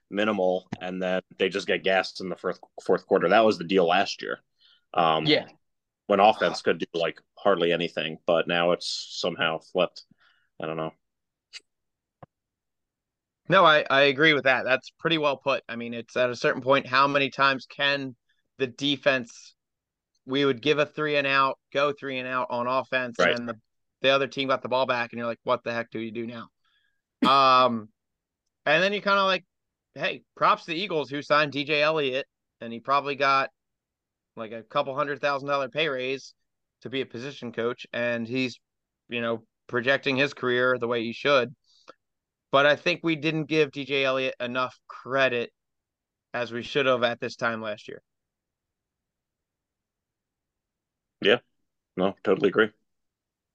minimal, 0.09 0.67
and 0.81 1.01
then 1.01 1.21
they 1.37 1.47
just 1.49 1.67
get 1.67 1.83
gassed 1.83 2.19
in 2.19 2.27
the 2.29 2.35
fourth 2.35 2.59
fourth 2.83 3.07
quarter. 3.07 3.29
That 3.29 3.45
was 3.45 3.57
the 3.57 3.63
deal 3.63 3.87
last 3.87 4.21
year. 4.21 4.39
Um, 4.93 5.25
Yeah. 5.25 5.47
when 6.07 6.19
offense 6.19 6.61
could 6.61 6.79
do 6.79 6.85
like 6.93 7.21
hardly 7.37 7.71
anything, 7.71 8.17
but 8.25 8.47
now 8.47 8.71
it's 8.71 8.87
somehow 9.21 9.59
flipped. 9.59 10.03
I 10.59 10.65
don't 10.65 10.77
know. 10.77 10.91
No, 13.49 13.63
I, 13.63 13.85
I 13.89 14.01
agree 14.03 14.33
with 14.33 14.43
that. 14.43 14.65
That's 14.65 14.91
pretty 14.99 15.17
well 15.17 15.37
put. 15.37 15.63
I 15.69 15.75
mean, 15.77 15.93
it's 15.93 16.17
at 16.17 16.29
a 16.29 16.35
certain 16.35 16.61
point, 16.61 16.85
how 16.85 17.07
many 17.07 17.29
times 17.29 17.65
can 17.65 18.15
the 18.57 18.67
defense 18.67 19.55
we 20.25 20.43
would 20.43 20.61
give 20.61 20.79
a 20.79 20.85
three 20.85 21.15
and 21.15 21.25
out, 21.25 21.57
go 21.71 21.93
three 21.97 22.17
and 22.19 22.27
out 22.27 22.47
on 22.49 22.67
offense, 22.67 23.17
Right. 23.17 23.37
and 23.37 23.47
the, 23.47 23.55
the 24.01 24.09
other 24.09 24.27
team 24.27 24.49
got 24.49 24.61
the 24.61 24.67
ball 24.67 24.85
back, 24.85 25.11
and 25.13 25.17
you're 25.17 25.27
like, 25.27 25.39
what 25.43 25.63
the 25.63 25.71
heck 25.73 25.89
do 25.89 25.99
you 25.99 26.11
do 26.11 26.27
now? 26.27 26.49
um 27.23 27.89
and 28.65 28.83
then 28.83 28.93
you 28.93 29.01
kind 29.01 29.17
of 29.17 29.25
like, 29.25 29.43
hey, 29.95 30.21
props 30.35 30.65
to 30.65 30.71
the 30.71 30.77
Eagles 30.77 31.09
who 31.09 31.21
signed 31.21 31.53
DJ 31.53 31.81
Eliot, 31.81 32.25
and 32.61 32.71
he 32.73 32.79
probably 32.79 33.15
got 33.15 33.49
like 34.35 34.51
a 34.51 34.61
couple 34.63 34.93
hundred 34.95 35.21
thousand 35.21 35.47
dollar 35.47 35.69
pay 35.69 35.87
raise 35.87 36.33
to 36.81 36.89
be 36.89 37.01
a 37.01 37.05
position 37.05 37.51
coach, 37.51 37.87
and 37.93 38.27
he's, 38.27 38.59
you 39.09 39.21
know, 39.21 39.43
projecting 39.67 40.15
his 40.15 40.33
career 40.33 40.77
the 40.77 40.87
way 40.87 41.03
he 41.03 41.13
should 41.13 41.53
but 42.51 42.65
I 42.65 42.75
think 42.75 43.01
we 43.03 43.15
didn't 43.15 43.45
give 43.45 43.71
DJ 43.71 44.03
Eliot 44.03 44.35
enough 44.39 44.79
credit 44.87 45.51
as 46.33 46.51
we 46.51 46.63
should 46.63 46.85
have 46.85 47.03
at 47.03 47.19
this 47.19 47.35
time 47.35 47.61
last 47.61 47.87
year. 47.87 48.01
Yeah, 51.21 51.37
no, 51.95 52.15
totally 52.23 52.49
agree. 52.49 52.69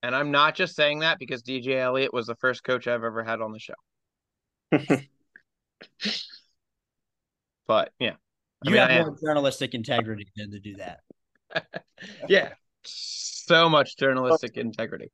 And 0.02 0.14
I'm 0.14 0.30
not 0.30 0.54
just 0.54 0.74
saying 0.74 0.98
that 1.00 1.18
because 1.18 1.42
DJ 1.42 1.80
Eliot 1.80 2.12
was 2.12 2.26
the 2.26 2.34
first 2.36 2.64
coach 2.64 2.88
I've 2.88 3.04
ever 3.04 3.22
had 3.22 3.40
on 3.40 3.52
the 3.52 3.58
show. 3.60 3.74
But 7.68 7.92
yeah. 8.00 8.10
I 8.10 8.68
you 8.68 8.72
mean, 8.72 8.80
have 8.80 8.90
I 8.90 8.94
am. 8.94 9.06
more 9.06 9.16
journalistic 9.24 9.72
integrity 9.72 10.26
than 10.36 10.50
to 10.50 10.58
do 10.58 10.76
that. 10.76 11.00
Yeah. 12.28 12.52
So 12.84 13.68
much 13.68 13.96
journalistic 13.96 14.56
integrity. 14.56 15.12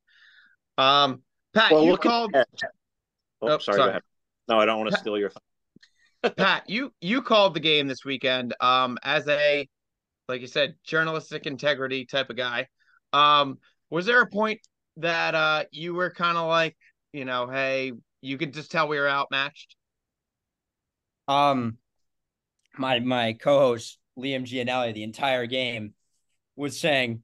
Um 0.79 1.23
Pat, 1.53 1.73
Well, 1.73 1.85
you 1.85 1.91
look 1.93 2.07
at- 2.07 2.09
called 2.09 2.35
Oh, 2.35 2.43
Oh, 3.43 3.59
sorry, 3.59 3.61
sorry. 3.61 3.77
Go 3.79 3.89
ahead. 3.91 4.03
No, 4.49 4.59
I 4.61 4.65
don't 4.65 4.79
want 4.79 4.91
to 4.93 4.97
steal 4.99 5.19
your. 5.19 5.31
Pat, 6.37 6.69
you 6.69 6.93
you 7.01 7.21
called 7.23 7.55
the 7.55 7.61
game 7.61 7.87
this 7.87 8.05
weekend 8.05 8.55
um 8.61 8.99
as 9.03 9.29
a 9.29 9.69
like 10.29 10.41
you 10.41 10.47
said 10.47 10.75
journalistic 10.85 11.47
integrity 11.47 12.07
type 12.07 12.31
of 12.31 12.37
guy. 12.37 12.67
Um 13.13 13.59
was 13.91 14.07
there 14.07 14.21
a 14.23 14.27
point 14.27 14.61
that 14.97 15.35
uh 15.35 15.65
you 15.71 15.95
were 15.95 16.11
kind 16.11 16.37
of 16.39 16.49
like, 16.49 16.77
you 17.13 17.25
know, 17.25 17.47
hey, 17.49 17.93
you 18.21 18.37
could 18.39 18.53
just 18.55 18.71
tell 18.71 18.89
we 18.89 18.99
were 18.99 19.09
outmatched? 19.09 19.77
Um, 21.29 21.77
my 22.77 23.01
my 23.01 23.35
co-host 23.35 23.99
Liam 24.19 24.45
Gianelli 24.45 24.93
the 24.93 25.03
entire 25.05 25.47
game 25.47 25.95
was 26.57 26.81
saying 26.81 27.23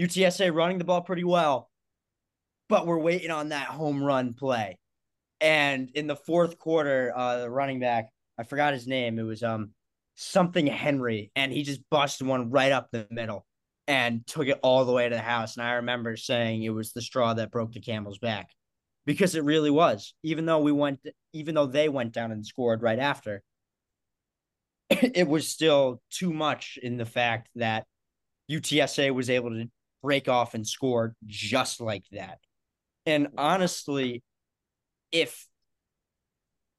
UTSA 0.00 0.52
running 0.52 0.78
the 0.78 0.84
ball 0.84 1.02
pretty 1.02 1.24
well, 1.24 1.70
but 2.68 2.86
we're 2.86 2.98
waiting 2.98 3.30
on 3.30 3.50
that 3.50 3.66
home 3.66 4.02
run 4.02 4.34
play. 4.34 4.78
And 5.40 5.90
in 5.94 6.06
the 6.06 6.16
fourth 6.16 6.58
quarter, 6.58 7.12
uh, 7.14 7.38
the 7.38 7.50
running 7.50 7.80
back 7.80 8.08
I 8.38 8.44
forgot 8.44 8.72
his 8.72 8.86
name. 8.86 9.18
It 9.18 9.24
was 9.24 9.42
um 9.42 9.70
something 10.14 10.66
Henry, 10.66 11.30
and 11.34 11.52
he 11.52 11.62
just 11.64 11.80
busted 11.90 12.26
one 12.26 12.50
right 12.50 12.72
up 12.72 12.88
the 12.90 13.06
middle 13.10 13.44
and 13.86 14.26
took 14.26 14.46
it 14.46 14.60
all 14.62 14.84
the 14.84 14.92
way 14.92 15.08
to 15.08 15.14
the 15.14 15.20
house. 15.20 15.56
And 15.56 15.66
I 15.66 15.74
remember 15.74 16.16
saying 16.16 16.62
it 16.62 16.70
was 16.70 16.92
the 16.92 17.02
straw 17.02 17.34
that 17.34 17.50
broke 17.50 17.72
the 17.72 17.80
camel's 17.80 18.18
back 18.18 18.50
because 19.06 19.34
it 19.34 19.44
really 19.44 19.70
was. 19.70 20.14
Even 20.22 20.46
though 20.46 20.60
we 20.60 20.72
went, 20.72 21.00
even 21.32 21.54
though 21.54 21.66
they 21.66 21.88
went 21.88 22.12
down 22.12 22.30
and 22.30 22.46
scored 22.46 22.82
right 22.82 22.98
after, 22.98 23.42
it 24.90 25.26
was 25.26 25.48
still 25.48 26.00
too 26.10 26.32
much 26.32 26.78
in 26.80 26.96
the 26.96 27.06
fact 27.06 27.48
that 27.56 27.86
UTSA 28.50 29.12
was 29.12 29.30
able 29.30 29.50
to 29.50 29.68
break 30.02 30.28
off 30.28 30.54
and 30.54 30.66
score 30.66 31.14
just 31.26 31.80
like 31.80 32.04
that. 32.12 32.38
And 33.08 33.28
honestly, 33.38 34.22
if 35.10 35.46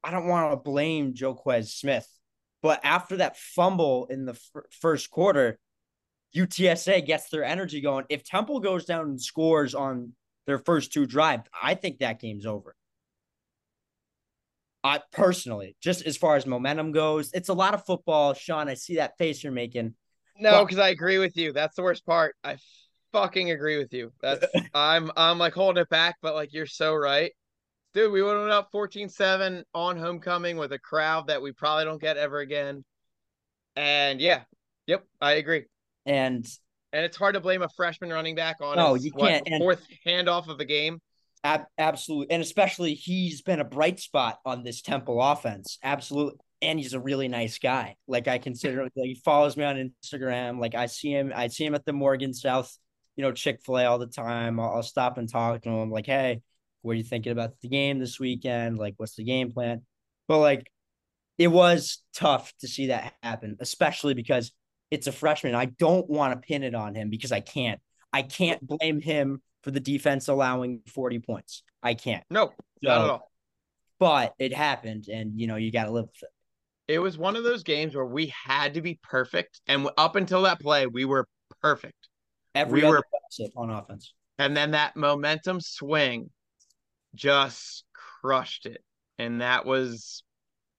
I 0.04 0.12
don't 0.12 0.28
want 0.28 0.52
to 0.52 0.58
blame 0.58 1.16
Joquez 1.16 1.74
Smith, 1.74 2.08
but 2.62 2.80
after 2.84 3.18
that 3.18 3.36
fumble 3.36 4.06
in 4.12 4.26
the 4.26 4.34
f- 4.34 4.64
first 4.80 5.10
quarter, 5.10 5.58
UTSA 6.36 7.04
gets 7.04 7.30
their 7.30 7.44
energy 7.44 7.82
going. 7.82 8.06
If 8.10 8.24
Temple 8.24 8.60
goes 8.60 8.86
down 8.86 9.06
and 9.06 9.20
scores 9.20 9.74
on 9.74 10.14
their 10.46 10.60
first 10.60 10.94
two 10.94 11.08
drives, 11.08 11.50
I 11.64 11.74
think 11.74 11.98
that 11.98 12.20
game's 12.20 12.46
over. 12.46 12.76
I 14.84 15.02
personally, 15.12 15.76
just 15.82 16.06
as 16.06 16.16
far 16.16 16.36
as 16.36 16.46
momentum 16.46 16.92
goes, 16.92 17.32
it's 17.34 17.50
a 17.50 17.56
lot 17.56 17.74
of 17.74 17.84
football. 17.86 18.36
Sean, 18.36 18.70
I 18.70 18.76
see 18.76 18.98
that 18.98 19.18
face 19.18 19.44
you're 19.44 19.52
making. 19.52 19.96
No, 20.38 20.64
because 20.64 20.78
I 20.78 20.90
agree 20.90 21.18
with 21.18 21.36
you. 21.38 21.54
That's 21.54 21.76
the 21.76 21.82
worst 21.82 22.06
part. 22.06 22.36
I 22.44 22.58
fucking 23.12 23.52
agree 23.52 23.78
with 23.78 23.94
you. 23.94 24.12
That's 24.22 24.46
I'm 24.74 25.12
I'm 25.16 25.38
like 25.38 25.54
holding 25.54 25.82
it 25.82 25.90
back, 25.90 26.16
but 26.22 26.36
like 26.36 26.54
you're 26.54 26.66
so 26.66 26.94
right. 26.96 27.32
Dude, 27.94 28.12
we 28.12 28.22
went 28.22 28.38
up 28.52 28.72
14-7 28.72 29.64
on 29.74 29.98
homecoming 29.98 30.58
with 30.58 30.72
a 30.74 30.80
crowd 30.80 31.28
that 31.28 31.42
we 31.42 31.52
probably 31.52 31.86
don't 31.86 32.00
get 32.00 32.18
ever 32.18 32.38
again. 32.38 32.84
And 33.76 34.22
yeah, 34.22 34.42
yep, 34.86 35.06
I 35.20 35.34
agree. 35.34 35.66
And 36.06 36.48
and 36.92 37.06
it's 37.06 37.18
hard 37.18 37.36
to 37.36 37.40
blame 37.40 37.62
a 37.62 37.70
freshman 37.76 38.12
running 38.12 38.36
back 38.36 38.58
on 38.62 38.76
no, 38.78 38.94
his, 38.94 39.06
you 39.06 39.12
can't. 39.12 39.48
And 39.48 39.62
fourth 39.62 39.86
handoff 40.06 40.50
of 40.50 40.58
the 40.58 40.66
game. 40.66 41.00
ab- 41.44 41.68
absolutely, 41.78 42.32
and 42.32 42.42
especially 42.42 42.94
he's 42.94 43.42
been 43.42 43.60
a 43.60 43.66
bright 43.66 44.00
spot 44.00 44.40
on 44.46 44.64
this 44.64 44.82
Temple 44.82 45.22
offense. 45.22 45.78
Absolutely, 45.84 46.40
and 46.62 46.80
he's 46.80 46.94
a 46.94 47.00
really 47.00 47.28
nice 47.28 47.60
guy. 47.60 47.96
Like 48.08 48.28
I 48.28 48.38
consider, 48.38 48.84
like 48.84 48.92
he 48.96 49.16
follows 49.24 49.56
me 49.56 49.64
on 49.64 49.94
Instagram. 50.04 50.60
Like 50.60 50.76
I 50.76 50.88
see 50.88 51.12
him, 51.12 51.32
I 51.36 51.48
see 51.48 51.66
him 51.66 51.76
at 51.76 51.86
the 51.86 51.94
Morgan 51.94 52.34
South, 52.34 52.76
you 53.20 53.26
know, 53.26 53.34
Chick 53.34 53.60
Fil 53.66 53.80
A 53.80 53.84
all 53.84 54.00
the 54.00 54.08
time. 54.08 54.62
I'll, 54.62 54.76
I'll 54.76 54.82
stop 54.82 55.18
and 55.18 55.28
talk 55.28 55.62
to 55.64 55.70
him. 55.70 55.92
Like, 55.92 56.06
hey, 56.06 56.40
what 56.84 56.94
are 56.94 56.96
you 56.96 57.04
thinking 57.04 57.34
about 57.34 57.52
the 57.60 57.68
game 57.68 58.00
this 58.00 58.18
weekend? 58.18 58.78
Like, 58.78 58.94
what's 58.96 59.16
the 59.16 59.26
game 59.26 59.52
plan? 59.52 59.82
But 60.30 60.38
like, 60.38 60.72
it 61.38 61.50
was 61.50 62.02
tough 62.16 62.54
to 62.62 62.68
see 62.70 62.88
that 62.88 63.14
happen, 63.22 63.58
especially 63.60 64.14
because 64.14 64.54
it's 64.90 65.08
a 65.08 65.12
freshman. 65.12 65.54
I 65.54 65.66
don't 65.66 66.10
want 66.10 66.32
to 66.32 66.48
pin 66.48 66.64
it 66.64 66.74
on 66.74 66.96
him 66.96 67.10
because 67.10 67.34
I 67.34 67.42
can't. 67.42 67.82
I 68.14 68.22
can't 68.22 68.66
blame 68.66 69.02
him 69.02 69.42
for 69.64 69.72
the 69.72 69.82
defense 69.82 70.30
allowing 70.30 70.80
40 70.88 71.20
points. 71.20 71.64
I 71.84 71.96
can't. 71.96 72.24
No, 72.30 72.54
not 72.82 73.00
So- 73.00 73.04
at 73.04 73.10
all. 73.10 73.32
But 74.00 74.34
it 74.40 74.54
happened, 74.54 75.10
and 75.10 75.38
you 75.38 75.48
know, 75.48 75.58
you 75.58 75.74
got 75.74 75.88
to 75.88 75.92
live 75.92 76.06
with 76.06 76.24
it. 76.88 76.94
It 76.94 77.00
was 77.00 77.18
one 77.18 77.36
of 77.36 77.44
those 77.44 77.64
games 77.64 77.94
where 77.98 78.06
we 78.06 78.28
had 78.46 78.76
to 78.76 78.82
be 78.82 78.98
perfect, 79.04 79.60
and 79.68 79.90
up 79.98 80.16
until 80.16 80.44
that 80.44 80.62
play, 80.62 80.88
we 80.88 81.04
were 81.04 81.28
perfect. 81.62 81.99
Every 82.60 82.82
We 82.82 82.88
other 82.88 82.98
were- 82.98 83.52
on 83.56 83.70
offense. 83.70 84.14
And 84.38 84.56
then 84.56 84.72
that 84.72 84.96
momentum 84.96 85.60
swing 85.62 86.30
just 87.16 87.84
crushed 87.94 88.66
it. 88.66 88.84
And 89.18 89.42
that 89.42 89.66
was 89.66 90.24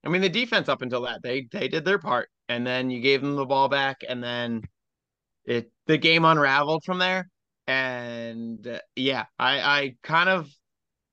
I 0.05 0.09
mean 0.09 0.23
the 0.23 0.29
defense 0.29 0.69
up 0.69 0.83
until 0.83 1.03
that 1.03 1.23
they 1.23 1.47
they 1.51 1.69
did 1.69 1.85
their 1.85 1.99
part 1.99 2.31
and 2.49 2.67
then 2.67 2.91
you 2.91 3.01
gave 3.01 3.21
them 3.21 3.37
the 3.37 3.45
ball 3.45 3.69
back 3.69 3.99
and 4.09 4.23
then 4.25 4.63
it 5.45 5.71
the 5.87 5.99
game 5.99 6.25
unraveled 6.25 6.85
from 6.85 6.99
there 6.99 7.29
and 7.67 8.67
uh, 8.67 8.79
yeah, 8.97 9.27
I 9.39 9.61
I 9.61 9.97
kind 10.03 10.29
of 10.29 10.49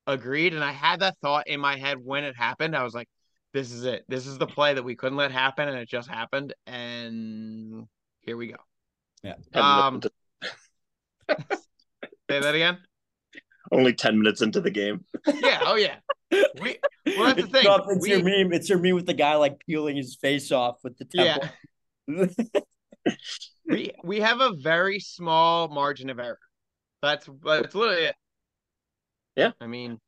agreed 0.06 0.54
and 0.54 0.64
I 0.64 0.72
had 0.72 1.00
that 1.00 1.16
thought 1.20 1.46
in 1.48 1.60
my 1.60 1.76
head 1.76 1.98
when 2.02 2.24
it 2.24 2.34
happened. 2.36 2.74
I 2.74 2.82
was 2.82 2.94
like 2.94 3.08
this 3.52 3.72
is 3.72 3.84
it. 3.84 4.04
This 4.08 4.26
is 4.26 4.38
the 4.38 4.46
play 4.46 4.74
that 4.74 4.82
we 4.82 4.96
couldn't 4.96 5.16
let 5.18 5.32
happen 5.32 5.68
and 5.68 5.78
it 5.78 5.88
just 5.88 6.08
happened 6.08 6.54
and 6.66 7.86
here 8.20 8.36
we 8.36 8.48
go. 8.48 8.56
Yeah. 9.22 9.34
Um 9.54 10.00
say 11.28 12.40
that 12.40 12.54
again? 12.54 12.78
Only 13.70 13.92
10 13.92 14.18
minutes 14.18 14.40
into 14.42 14.60
the 14.60 14.70
game. 14.70 15.04
Yeah, 15.26 15.60
oh 15.66 15.76
yeah. 15.76 15.96
We 16.60 16.78
well 17.16 17.34
that's 17.34 17.36
the 17.36 17.42
It's 17.42 17.48
thing. 17.52 17.62
tough. 17.64 17.86
It's 17.88 18.02
We- 18.02 18.10
your 18.10 18.22
meme. 18.22 18.52
It's 18.52 18.68
your 18.68 18.78
meme 18.78 18.94
with 18.94 19.06
the 19.06 19.14
guy 19.14 19.34
like 19.36 19.58
peeling 19.66 19.96
his 19.96 20.16
face 20.16 20.50
off 20.52 20.76
with 20.82 20.96
the 20.98 21.04
temple. 21.04 21.48
Yeah. 22.06 22.26
we 23.66 23.92
we 24.02 24.20
have 24.20 24.40
a 24.40 24.52
very 24.54 25.00
small 25.00 25.68
margin 25.68 26.10
of 26.10 26.18
error. 26.18 26.38
That's 27.02 27.28
that's 27.44 27.74
literally 27.74 28.04
it. 28.06 28.14
Yeah. 29.36 29.52
I 29.60 29.66
mean, 29.66 29.98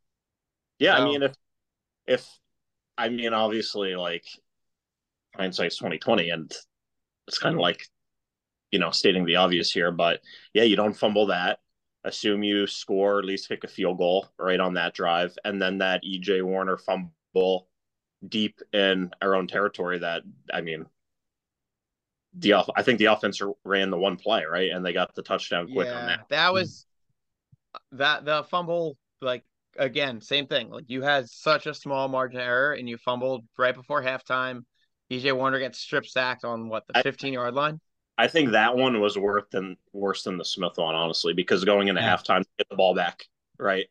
Yeah, 0.78 0.96
I 0.96 1.04
mean 1.04 1.22
if 1.22 1.34
if 2.06 2.26
I 2.98 3.08
mean 3.10 3.32
obviously 3.34 3.94
like 3.94 4.24
hindsight's 5.36 5.76
twenty 5.76 5.98
twenty 5.98 6.30
and 6.30 6.50
it's 7.28 7.38
kind 7.38 7.54
of 7.54 7.60
like 7.60 7.86
you 8.70 8.78
know 8.78 8.90
stating 8.90 9.24
the 9.24 9.36
obvious 9.36 9.72
here, 9.72 9.90
but 9.90 10.20
yeah, 10.54 10.62
you 10.62 10.76
don't 10.76 10.96
fumble 10.96 11.26
that. 11.26 11.58
Assume 12.04 12.42
you 12.42 12.66
score, 12.66 13.18
at 13.18 13.24
least 13.26 13.48
kick 13.48 13.64
a 13.64 13.68
field 13.68 13.98
goal 13.98 14.28
right 14.38 14.60
on 14.60 14.74
that 14.74 14.94
drive, 14.94 15.36
and 15.44 15.60
then 15.60 15.78
that 15.78 16.02
EJ 16.02 16.42
Warner 16.42 16.78
fumble 16.78 17.68
deep 18.26 18.60
in 18.72 19.10
our 19.20 19.34
own 19.34 19.46
territory. 19.46 19.98
That 19.98 20.22
I 20.52 20.60
mean, 20.62 20.86
the 22.34 22.54
off- 22.54 22.70
I 22.74 22.82
think 22.82 22.98
the 22.98 23.06
offense 23.06 23.42
ran 23.64 23.90
the 23.90 23.98
one 23.98 24.16
play 24.16 24.44
right, 24.44 24.70
and 24.70 24.84
they 24.84 24.92
got 24.92 25.14
the 25.14 25.22
touchdown 25.22 25.70
quick 25.72 25.88
on 25.88 26.06
that. 26.06 26.28
that 26.30 26.52
was 26.52 26.86
that 27.92 28.24
the 28.24 28.44
fumble. 28.44 28.96
Like 29.20 29.44
again, 29.76 30.22
same 30.22 30.46
thing. 30.46 30.70
Like 30.70 30.84
you 30.88 31.02
had 31.02 31.28
such 31.28 31.66
a 31.66 31.74
small 31.74 32.08
margin 32.08 32.40
of 32.40 32.46
error, 32.46 32.72
and 32.72 32.88
you 32.88 32.96
fumbled 32.96 33.44
right 33.58 33.74
before 33.74 34.02
halftime. 34.02 34.64
EJ 35.10 35.36
Warner 35.36 35.58
gets 35.58 35.78
strip 35.78 36.06
sacked 36.06 36.44
on 36.44 36.68
what 36.68 36.84
the 36.86 37.02
15 37.02 37.32
yard 37.34 37.52
line. 37.52 37.80
I 38.20 38.28
think 38.28 38.50
that 38.52 38.76
one 38.76 39.00
was 39.00 39.16
worse 39.16 39.44
than 39.50 39.76
worse 39.92 40.24
than 40.24 40.36
the 40.36 40.44
Smith 40.44 40.74
one, 40.76 40.94
honestly, 40.94 41.32
because 41.32 41.64
going 41.64 41.88
into 41.88 42.00
Yeah. 42.02 42.16
halftime, 42.16 42.44
get 42.58 42.68
the 42.68 42.76
ball 42.76 42.94
back 42.94 43.24
right 43.58 43.86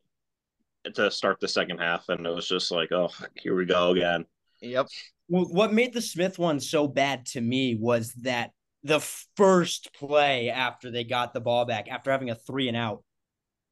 to 0.94 1.10
start 1.12 1.40
the 1.40 1.48
second 1.48 1.80
half, 1.80 2.10
and 2.10 2.26
it 2.26 2.30
was 2.30 2.48
just 2.48 2.72
like, 2.72 2.92
oh, 2.92 3.10
here 3.36 3.56
we 3.56 3.66
go 3.66 3.92
again. 3.92 4.26
Yep. 4.62 4.88
Well, 5.28 5.46
what 5.46 5.74
made 5.74 5.94
the 5.94 6.02
Smith 6.02 6.38
one 6.38 6.60
so 6.60 6.88
bad 6.88 7.26
to 7.28 7.42
me 7.42 7.76
was 7.76 8.14
that 8.22 8.52
the 8.84 9.00
first 9.36 9.94
play 9.94 10.50
after 10.50 10.90
they 10.92 11.04
got 11.04 11.34
the 11.34 11.42
ball 11.42 11.66
back, 11.66 11.88
after 11.90 12.12
having 12.12 12.30
a 12.30 12.36
three 12.36 12.68
and 12.68 12.78
out, 12.78 13.04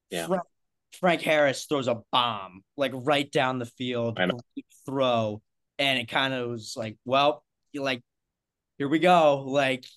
Yeah. 0.09 0.27
Fra- 0.27 0.43
Frank 0.99 1.21
Harris 1.21 1.65
throws 1.65 1.87
a 1.87 2.01
bomb 2.11 2.63
like 2.77 2.91
right 2.95 3.31
down 3.31 3.59
the 3.59 3.65
field, 3.65 4.19
I 4.19 4.25
know. 4.25 4.39
throw, 4.85 5.41
and 5.77 5.99
it 5.99 6.07
kind 6.07 6.33
of 6.33 6.49
was 6.49 6.75
like, 6.75 6.97
well, 7.05 7.43
like, 7.75 8.01
here 8.77 8.87
we 8.89 8.99
go. 8.99 9.43
Like, 9.45 9.85
he- 9.85 9.91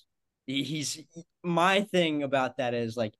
he's 0.51 1.01
my 1.43 1.81
thing 1.81 2.23
about 2.23 2.57
that 2.57 2.73
is 2.73 2.95
like, 2.97 3.13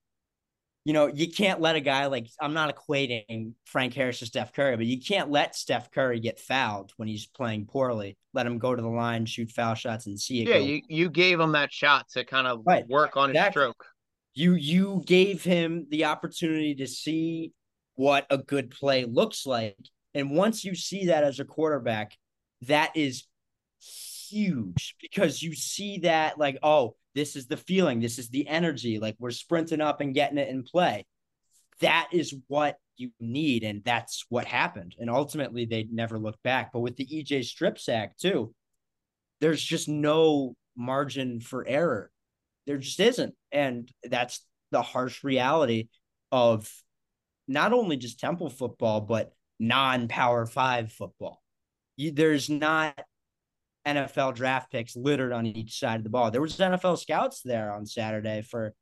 you 0.83 0.93
know, 0.93 1.07
you 1.07 1.31
can't 1.31 1.61
let 1.61 1.75
a 1.75 1.79
guy 1.79 2.07
like 2.07 2.27
I'm 2.39 2.53
not 2.53 2.75
equating 2.75 3.53
Frank 3.65 3.93
Harris 3.93 4.19
to 4.19 4.25
Steph 4.25 4.51
Curry, 4.53 4.75
but 4.77 4.85
you 4.87 4.99
can't 4.99 5.29
let 5.29 5.55
Steph 5.55 5.91
Curry 5.91 6.19
get 6.19 6.39
fouled 6.39 6.91
when 6.97 7.07
he's 7.07 7.27
playing 7.27 7.65
poorly. 7.67 8.17
Let 8.33 8.47
him 8.47 8.57
go 8.57 8.73
to 8.75 8.81
the 8.81 8.87
line, 8.87 9.25
shoot 9.25 9.51
foul 9.51 9.75
shots, 9.75 10.07
and 10.07 10.19
see 10.19 10.41
it. 10.41 10.47
Yeah, 10.49 10.57
go. 10.57 10.65
you 10.65 10.81
you 10.87 11.09
gave 11.09 11.39
him 11.39 11.51
that 11.51 11.71
shot 11.71 12.09
to 12.13 12.23
kind 12.25 12.47
of 12.47 12.61
Right. 12.65 12.87
work 12.87 13.15
on 13.15 13.33
his 13.33 13.45
stroke. 13.51 13.85
you 14.33 14.53
you 14.55 15.03
gave 15.05 15.43
him 15.43 15.85
the 15.89 16.05
opportunity 16.05 16.73
to 16.75 16.87
see 16.87 17.53
what 17.95 18.25
a 18.31 18.37
good 18.39 18.71
play 18.71 19.03
looks 19.05 19.45
like 19.45 19.75
and 20.15 20.31
once 20.31 20.63
you 20.63 20.73
see 20.73 21.07
that 21.07 21.23
as 21.25 21.39
a 21.39 21.45
quarterback 21.45 22.17
that 22.61 22.95
is 22.95 23.25
huge 24.29 24.95
because 25.01 25.43
you 25.43 25.53
see 25.53 25.99
that 25.99 26.39
like 26.39 26.57
oh 26.63 26.95
this 27.15 27.35
is 27.35 27.47
the 27.47 27.57
feeling. 27.57 27.99
This 27.99 28.19
is 28.19 28.29
the 28.29 28.47
energy. 28.47 28.99
Like 28.99 29.15
we're 29.19 29.31
sprinting 29.31 29.81
up 29.81 30.01
and 30.01 30.13
getting 30.13 30.37
it 30.37 30.49
in 30.49 30.63
play. 30.63 31.05
That 31.79 32.09
is 32.11 32.35
what 32.47 32.77
you 32.97 33.11
need 33.19 33.63
and 33.63 33.83
that's 33.83 34.25
what 34.29 34.45
happened. 34.45 34.95
And 34.99 35.09
ultimately 35.09 35.65
they 35.65 35.87
never 35.91 36.19
looked 36.19 36.43
back. 36.43 36.71
But 36.71 36.81
with 36.81 36.95
the 36.95 37.05
EJ 37.05 37.45
strip 37.45 37.79
sack 37.79 38.17
too 38.17 38.53
there's 39.41 39.61
just 39.61 39.89
no 39.89 40.55
margin 40.77 41.41
for 41.41 41.67
error. 41.67 42.11
There 42.67 42.77
just 42.77 42.99
isn't. 42.99 43.33
And 43.51 43.91
that's 44.03 44.45
the 44.69 44.83
harsh 44.83 45.23
reality 45.23 45.89
of 46.31 46.71
not 47.47 47.73
only 47.73 47.97
just 47.97 48.19
temple 48.19 48.49
football 48.49 49.01
but 49.01 49.33
non-power 49.59 50.45
5 50.45 50.91
football. 50.93 51.41
You, 51.97 52.11
there's 52.11 52.49
not 52.49 52.99
NFL 53.87 54.35
draft 54.35 54.71
picks 54.71 54.95
littered 54.95 55.31
on 55.31 55.45
each 55.45 55.79
side 55.79 55.97
of 55.97 56.03
the 56.03 56.09
ball. 56.09 56.31
There 56.31 56.41
was 56.41 56.57
NFL 56.57 56.99
scouts 56.99 57.41
there 57.41 57.71
on 57.71 57.85
Saturday 57.85 58.41
for 58.41 58.73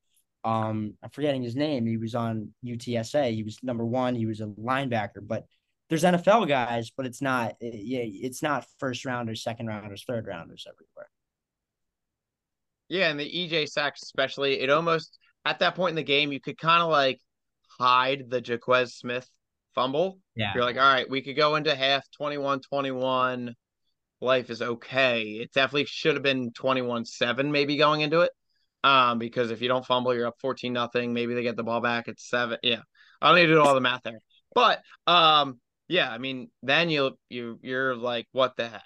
um 0.43 0.93
I'm 1.03 1.09
forgetting 1.09 1.43
his 1.43 1.55
name. 1.55 1.85
He 1.85 1.97
was 1.97 2.15
on 2.15 2.53
UTSA 2.65 3.33
he 3.33 3.43
was 3.43 3.57
number 3.61 3.85
1 3.85 4.15
he 4.15 4.25
was 4.25 4.39
a 4.39 4.45
linebacker 4.45 5.21
but 5.21 5.45
there's 5.89 6.03
NFL 6.03 6.47
guys 6.47 6.91
but 6.95 7.05
it's 7.05 7.21
not 7.21 7.55
yeah 7.59 8.01
it's 8.03 8.41
not 8.41 8.65
first 8.77 9.05
rounders 9.05 9.43
second 9.43 9.67
rounders 9.67 10.05
third 10.07 10.27
rounders 10.27 10.65
everywhere. 10.67 11.09
Yeah, 12.89 13.09
and 13.09 13.19
the 13.19 13.25
EJ 13.25 13.69
sacks 13.69 14.01
especially, 14.01 14.59
it 14.61 14.69
almost 14.69 15.17
at 15.45 15.59
that 15.59 15.75
point 15.75 15.91
in 15.91 15.95
the 15.95 16.03
game 16.03 16.31
you 16.31 16.41
could 16.41 16.57
kind 16.57 16.81
of 16.81 16.89
like 16.89 17.19
hide 17.79 18.29
the 18.29 18.41
Joquez 18.41 18.95
Smith 18.95 19.29
fumble. 19.75 20.19
yeah. 20.35 20.51
You're 20.53 20.63
like, 20.63 20.75
all 20.75 20.81
right, 20.81 21.09
we 21.09 21.21
could 21.21 21.37
go 21.37 21.55
into 21.55 21.73
half 21.75 22.05
21-21. 22.19 23.53
Life 24.21 24.49
is 24.49 24.61
okay. 24.61 25.21
It 25.21 25.51
definitely 25.53 25.85
should 25.85 26.15
have 26.15 26.23
been 26.23 26.51
21-7 26.51 27.51
maybe 27.51 27.77
going 27.77 28.01
into 28.01 28.21
it. 28.21 28.31
Um, 28.83 29.19
because 29.19 29.51
if 29.51 29.61
you 29.61 29.67
don't 29.67 29.85
fumble, 29.85 30.13
you're 30.15 30.27
up 30.27 30.39
14 30.39 30.71
nothing. 30.71 31.13
Maybe 31.13 31.33
they 31.33 31.43
get 31.43 31.57
the 31.57 31.63
ball 31.63 31.81
back 31.81 32.07
at 32.07 32.19
seven. 32.19 32.57
Yeah. 32.63 32.81
I 33.21 33.27
don't 33.27 33.37
need 33.37 33.47
to 33.47 33.53
do 33.53 33.61
all 33.61 33.75
the 33.75 33.81
math 33.81 34.03
there. 34.03 34.19
But 34.53 34.81
um, 35.05 35.59
yeah, 35.87 36.09
I 36.09 36.17
mean, 36.17 36.49
then 36.63 36.89
you 36.89 37.17
you 37.29 37.59
you're 37.61 37.95
like, 37.95 38.27
what 38.31 38.55
the 38.55 38.69
heck? 38.69 38.83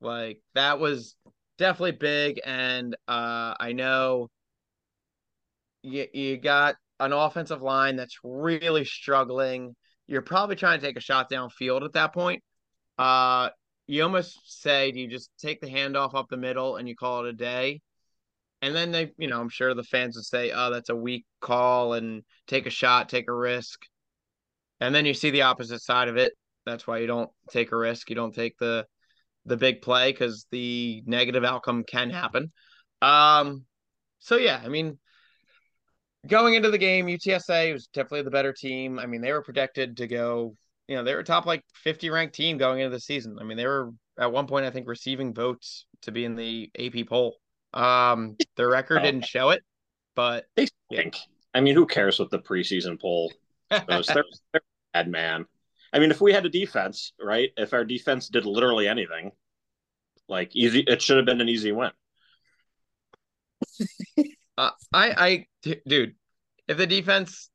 Like 0.00 0.40
that 0.54 0.78
was 0.78 1.16
definitely 1.58 1.92
big. 1.92 2.40
And 2.44 2.94
uh 3.08 3.54
I 3.58 3.72
know 3.72 4.28
you 5.82 6.06
you 6.12 6.36
got 6.38 6.76
an 7.00 7.12
offensive 7.12 7.62
line 7.62 7.96
that's 7.96 8.18
really 8.22 8.84
struggling. 8.84 9.74
You're 10.06 10.22
probably 10.22 10.56
trying 10.56 10.80
to 10.80 10.86
take 10.86 10.96
a 10.96 11.00
shot 11.00 11.30
downfield 11.30 11.84
at 11.84 11.92
that 11.94 12.14
point. 12.14 12.42
Uh 12.98 13.50
you 13.86 14.02
almost 14.02 14.38
say, 14.62 14.92
do 14.92 15.00
you 15.00 15.08
just 15.08 15.30
take 15.38 15.60
the 15.60 15.68
handoff 15.68 16.14
up 16.14 16.28
the 16.28 16.36
middle 16.36 16.76
and 16.76 16.88
you 16.88 16.96
call 16.96 17.24
it 17.24 17.28
a 17.28 17.32
day? 17.32 17.80
And 18.62 18.74
then 18.74 18.92
they, 18.92 19.12
you 19.18 19.28
know, 19.28 19.40
I'm 19.40 19.50
sure 19.50 19.74
the 19.74 19.82
fans 19.82 20.16
would 20.16 20.24
say, 20.24 20.50
oh, 20.50 20.70
that's 20.70 20.88
a 20.88 20.96
weak 20.96 21.26
call 21.40 21.92
and 21.92 22.22
take 22.46 22.66
a 22.66 22.70
shot, 22.70 23.08
take 23.08 23.28
a 23.28 23.34
risk. 23.34 23.80
And 24.80 24.94
then 24.94 25.04
you 25.04 25.14
see 25.14 25.30
the 25.30 25.42
opposite 25.42 25.82
side 25.82 26.08
of 26.08 26.16
it. 26.16 26.32
That's 26.64 26.86
why 26.86 26.98
you 26.98 27.06
don't 27.06 27.30
take 27.50 27.72
a 27.72 27.76
risk. 27.76 28.08
You 28.08 28.16
don't 28.16 28.34
take 28.34 28.56
the 28.58 28.86
the 29.46 29.56
big 29.58 29.82
play 29.82 30.10
because 30.10 30.46
the 30.50 31.02
negative 31.06 31.44
outcome 31.44 31.84
can 31.84 32.08
happen. 32.08 32.50
Um, 33.02 33.64
so 34.20 34.36
yeah, 34.36 34.60
I 34.64 34.68
mean, 34.68 34.98
going 36.26 36.54
into 36.54 36.70
the 36.70 36.78
game, 36.78 37.06
UTSA 37.06 37.72
was 37.72 37.88
definitely 37.88 38.22
the 38.22 38.30
better 38.30 38.54
team. 38.54 38.98
I 38.98 39.04
mean, 39.04 39.20
they 39.20 39.32
were 39.32 39.42
projected 39.42 39.98
to 39.98 40.06
go, 40.06 40.56
you 40.88 40.96
know, 40.96 41.04
they 41.04 41.14
were 41.14 41.22
top 41.22 41.46
like 41.46 41.62
50 41.74 42.10
ranked 42.10 42.34
team 42.34 42.58
going 42.58 42.80
into 42.80 42.94
the 42.94 43.00
season. 43.00 43.38
I 43.40 43.44
mean, 43.44 43.56
they 43.56 43.66
were 43.66 43.90
at 44.18 44.32
one 44.32 44.46
point, 44.46 44.66
I 44.66 44.70
think, 44.70 44.86
receiving 44.86 45.34
votes 45.34 45.86
to 46.02 46.12
be 46.12 46.24
in 46.24 46.36
the 46.36 46.70
AP 46.78 47.06
poll. 47.08 47.36
Um, 47.72 48.36
their 48.56 48.68
record 48.68 49.02
didn't 49.02 49.26
show 49.26 49.50
it, 49.50 49.62
but 50.14 50.46
they 50.56 50.68
think. 50.90 51.16
Yeah. 51.16 51.20
I 51.54 51.60
mean, 51.60 51.74
who 51.74 51.86
cares 51.86 52.18
what 52.18 52.30
the 52.30 52.38
preseason 52.38 53.00
poll 53.00 53.32
goes? 53.88 54.06
they're, 54.06 54.24
they're 54.52 54.62
bad 54.92 55.08
man. 55.08 55.46
I 55.92 55.98
mean, 55.98 56.10
if 56.10 56.20
we 56.20 56.32
had 56.32 56.44
a 56.44 56.50
defense, 56.50 57.12
right? 57.20 57.50
If 57.56 57.72
our 57.72 57.84
defense 57.84 58.28
did 58.28 58.46
literally 58.46 58.88
anything, 58.88 59.30
like 60.28 60.54
easy, 60.54 60.80
it 60.80 61.00
should 61.00 61.16
have 61.16 61.26
been 61.26 61.40
an 61.40 61.48
easy 61.48 61.72
win. 61.72 61.92
uh, 64.58 64.70
I, 64.92 65.46
I, 65.62 65.76
dude, 65.86 66.16
if 66.66 66.76
the 66.76 66.86
defense, 66.86 67.50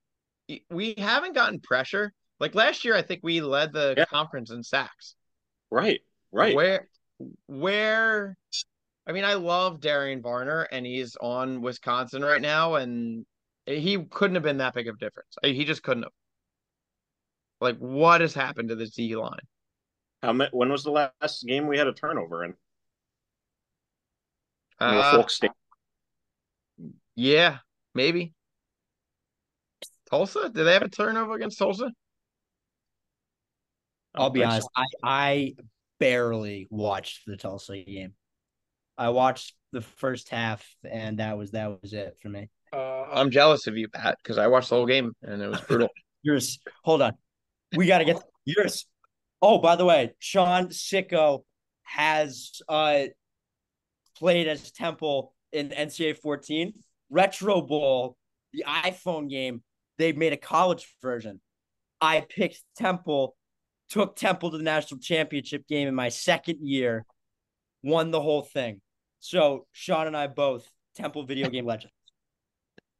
we 0.69 0.95
haven't 0.97 1.35
gotten 1.35 1.59
pressure. 1.59 2.13
Like 2.39 2.55
last 2.55 2.85
year, 2.85 2.95
I 2.95 3.01
think 3.01 3.21
we 3.23 3.41
led 3.41 3.73
the 3.73 3.95
yeah. 3.97 4.05
conference 4.05 4.51
in 4.51 4.63
sacks. 4.63 5.15
Right, 5.69 5.99
right. 6.31 6.55
Where, 6.55 6.87
where, 7.47 8.37
I 9.05 9.11
mean, 9.11 9.25
I 9.25 9.33
love 9.33 9.81
Darian 9.81 10.21
Varner, 10.21 10.61
and 10.71 10.85
he's 10.85 11.17
on 11.19 11.61
Wisconsin 11.61 12.23
right 12.23 12.41
now, 12.41 12.75
and 12.75 13.25
he 13.65 14.03
couldn't 14.09 14.35
have 14.35 14.43
been 14.43 14.57
that 14.57 14.73
big 14.73 14.87
of 14.87 14.95
a 14.95 14.99
difference. 14.99 15.35
He 15.43 15.65
just 15.65 15.83
couldn't 15.83 16.03
have. 16.03 16.11
Like, 17.61 17.77
what 17.77 18.21
has 18.21 18.33
happened 18.33 18.69
to 18.69 18.75
the 18.75 18.87
D 18.87 19.15
line? 19.15 19.39
How 20.23 20.33
many, 20.33 20.49
when 20.53 20.71
was 20.71 20.83
the 20.83 20.91
last 20.91 21.45
game 21.45 21.67
we 21.67 21.77
had 21.77 21.87
a 21.87 21.93
turnover 21.93 22.45
in? 22.45 22.53
Uh, 24.79 25.23
yeah, 27.15 27.57
maybe. 27.93 28.33
Tulsa? 30.09 30.49
Did 30.49 30.63
they 30.63 30.73
have 30.73 30.81
a 30.81 30.89
turnover 30.89 31.35
against 31.35 31.59
Tulsa? 31.59 31.91
I'll 34.19 34.29
be 34.29 34.43
honest. 34.43 34.67
I, 34.75 34.85
I 35.03 35.55
barely 35.99 36.67
watched 36.69 37.25
the 37.25 37.37
Tulsa 37.37 37.77
game. 37.83 38.13
I 38.97 39.09
watched 39.09 39.53
the 39.71 39.81
first 39.81 40.29
half, 40.29 40.65
and 40.83 41.19
that 41.19 41.37
was 41.37 41.51
that 41.51 41.81
was 41.81 41.93
it 41.93 42.17
for 42.21 42.29
me. 42.29 42.49
Uh, 42.73 43.03
I'm 43.11 43.31
jealous 43.31 43.67
of 43.67 43.77
you, 43.77 43.87
Pat, 43.87 44.17
because 44.21 44.37
I 44.37 44.47
watched 44.47 44.69
the 44.69 44.75
whole 44.75 44.85
game 44.85 45.13
and 45.23 45.41
it 45.41 45.47
was 45.47 45.61
brutal. 45.61 45.89
yours. 46.23 46.59
Hold 46.83 47.01
on. 47.01 47.13
We 47.75 47.87
got 47.87 47.99
to 47.99 48.05
get 48.05 48.21
yours. 48.45 48.85
Oh, 49.41 49.57
by 49.57 49.75
the 49.75 49.85
way, 49.85 50.13
Sean 50.19 50.67
Sicko 50.67 51.43
has 51.83 52.61
uh 52.67 53.05
played 54.17 54.47
as 54.47 54.71
Temple 54.71 55.33
in 55.51 55.69
NCAA 55.69 56.17
14. 56.17 56.73
Retro 57.09 57.61
Bowl, 57.61 58.17
the 58.53 58.65
iPhone 58.67 59.29
game, 59.29 59.63
they 59.97 60.11
made 60.11 60.33
a 60.33 60.37
college 60.37 60.87
version. 61.01 61.39
I 62.01 62.25
picked 62.29 62.61
Temple, 62.77 63.35
took 63.89 64.15
Temple 64.15 64.51
to 64.51 64.57
the 64.57 64.63
national 64.63 64.99
championship 64.99 65.67
game 65.67 65.87
in 65.87 65.95
my 65.95 66.09
second 66.09 66.59
year, 66.61 67.05
won 67.83 68.11
the 68.11 68.21
whole 68.21 68.43
thing. 68.43 68.81
So 69.19 69.65
Sean 69.71 70.07
and 70.07 70.15
I 70.15 70.27
both 70.27 70.69
Temple 70.95 71.23
video 71.23 71.49
game 71.49 71.65
legends. 71.65 71.93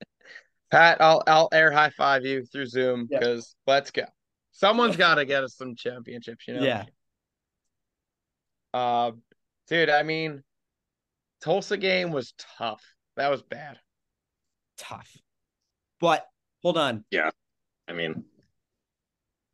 Pat, 0.72 1.02
I'll 1.02 1.24
I'll 1.28 1.50
air 1.52 1.72
high 1.72 1.92
five 1.92 2.26
you 2.26 2.46
through 2.46 2.66
Zoom 2.66 3.08
because 3.10 3.56
yeah. 3.68 3.74
let's 3.74 3.92
go. 3.92 4.04
Someone's 4.52 4.98
got 4.98 5.16
to 5.16 5.26
get 5.26 5.44
us 5.44 5.56
some 5.56 5.76
championships, 5.76 6.48
you 6.48 6.56
know. 6.56 6.64
Yeah. 6.64 6.86
Uh, 8.74 9.12
dude, 9.68 9.90
I 9.90 10.04
mean, 10.04 10.44
Tulsa 11.42 11.78
game 11.78 12.12
was 12.12 12.34
tough. 12.58 12.84
That 13.16 13.32
was 13.32 13.42
bad. 13.42 13.80
Tough, 14.78 15.10
but 16.00 16.26
hold 16.62 16.78
on. 16.78 17.04
Yeah, 17.12 17.32
I 17.88 17.94
mean, 17.94 18.24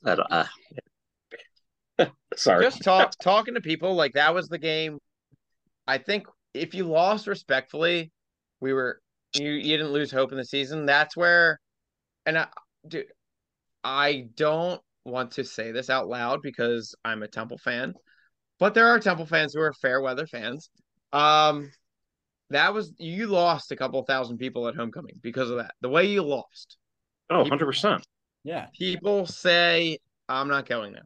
that 0.04 0.19
uh, 0.30 0.45
sorry. 2.36 2.63
Just 2.63 2.84
talk 2.84 3.13
talking 3.21 3.55
to 3.55 3.62
people 3.62 3.95
like 3.95 4.13
that 4.13 4.34
was 4.34 4.47
the 4.47 4.58
game. 4.58 4.99
I 5.88 5.97
think 5.97 6.27
if 6.53 6.73
you 6.73 6.86
lost 6.86 7.27
respectfully, 7.27 8.12
we 8.60 8.73
were 8.73 8.99
you 9.34 9.51
you 9.51 9.77
didn't 9.77 9.91
lose 9.91 10.12
hope 10.12 10.31
in 10.31 10.38
the 10.38 10.45
season. 10.45 10.86
That's 10.86 11.15
where, 11.15 11.60
and 12.25 12.38
I, 12.38 12.47
dude, 12.88 13.05
I 13.84 14.27
don't 14.36 14.81
want 15.05 15.31
to 15.31 15.43
say 15.43 15.71
this 15.71 15.89
out 15.89 16.08
loud 16.08 16.41
because 16.41 16.95
I'm 17.03 17.23
a 17.23 17.27
Temple 17.27 17.58
fan, 17.58 17.93
but 18.60 18.73
there 18.73 18.88
are 18.88 18.99
Temple 18.99 19.25
fans 19.25 19.53
who 19.53 19.62
are 19.62 19.73
fair 19.73 20.01
weather 20.01 20.27
fans. 20.27 20.69
Um, 21.13 21.71
that 22.49 22.73
was 22.73 22.93
you 22.97 23.27
lost 23.27 23.71
a 23.71 23.75
couple 23.75 24.03
thousand 24.03 24.38
people 24.38 24.67
at 24.67 24.75
homecoming 24.75 25.19
because 25.21 25.49
of 25.49 25.58
that. 25.58 25.73
The 25.81 25.89
way 25.89 26.05
you 26.05 26.23
lost. 26.23 26.77
Oh, 27.29 27.39
100 27.39 27.65
percent. 27.65 28.05
Yeah. 28.43 28.67
People 28.77 29.25
say 29.25 29.97
I'm 30.29 30.47
not 30.47 30.67
going 30.67 30.93
there, 30.93 31.05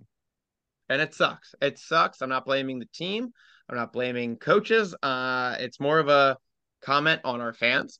and 0.89 1.02
it 1.02 1.13
sucks. 1.13 1.54
It 1.62 1.78
sucks. 1.78 2.21
I'm 2.21 2.30
not 2.30 2.45
blaming 2.45 2.80
the 2.80 2.88
team. 2.93 3.32
I'm 3.69 3.78
not 3.78 3.93
blaming 3.93 4.38
coaches. 4.38 4.95
Uh, 5.02 5.56
it's 5.60 5.80
more 5.80 5.99
of 5.99 6.10
a 6.10 6.38
comment 6.82 7.21
on 7.23 7.39
our 7.41 7.54
fans. 7.54 7.99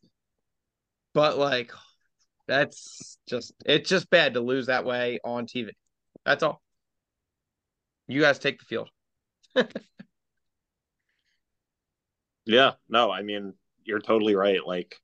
But 1.13 1.38
like, 1.38 1.71
that's 2.47 3.19
just 3.28 3.54
it's 3.65 3.88
just 3.89 4.10
bad 4.10 4.34
to 4.34 4.41
lose 4.41 4.65
that 4.65 4.86
way 4.86 5.19
on 5.23 5.45
TV. 5.45 5.69
That's 6.25 6.43
all. 6.43 6.62
You 8.08 8.21
guys 8.21 8.39
take 8.39 8.60
the 8.60 8.65
field. 8.65 8.89
yeah, 12.45 12.71
no, 12.89 13.12
I 13.12 13.21
mean, 13.21 13.54
you're 13.84 13.99
totally 13.99 14.36
right. 14.36 14.65
Like, 14.65 14.95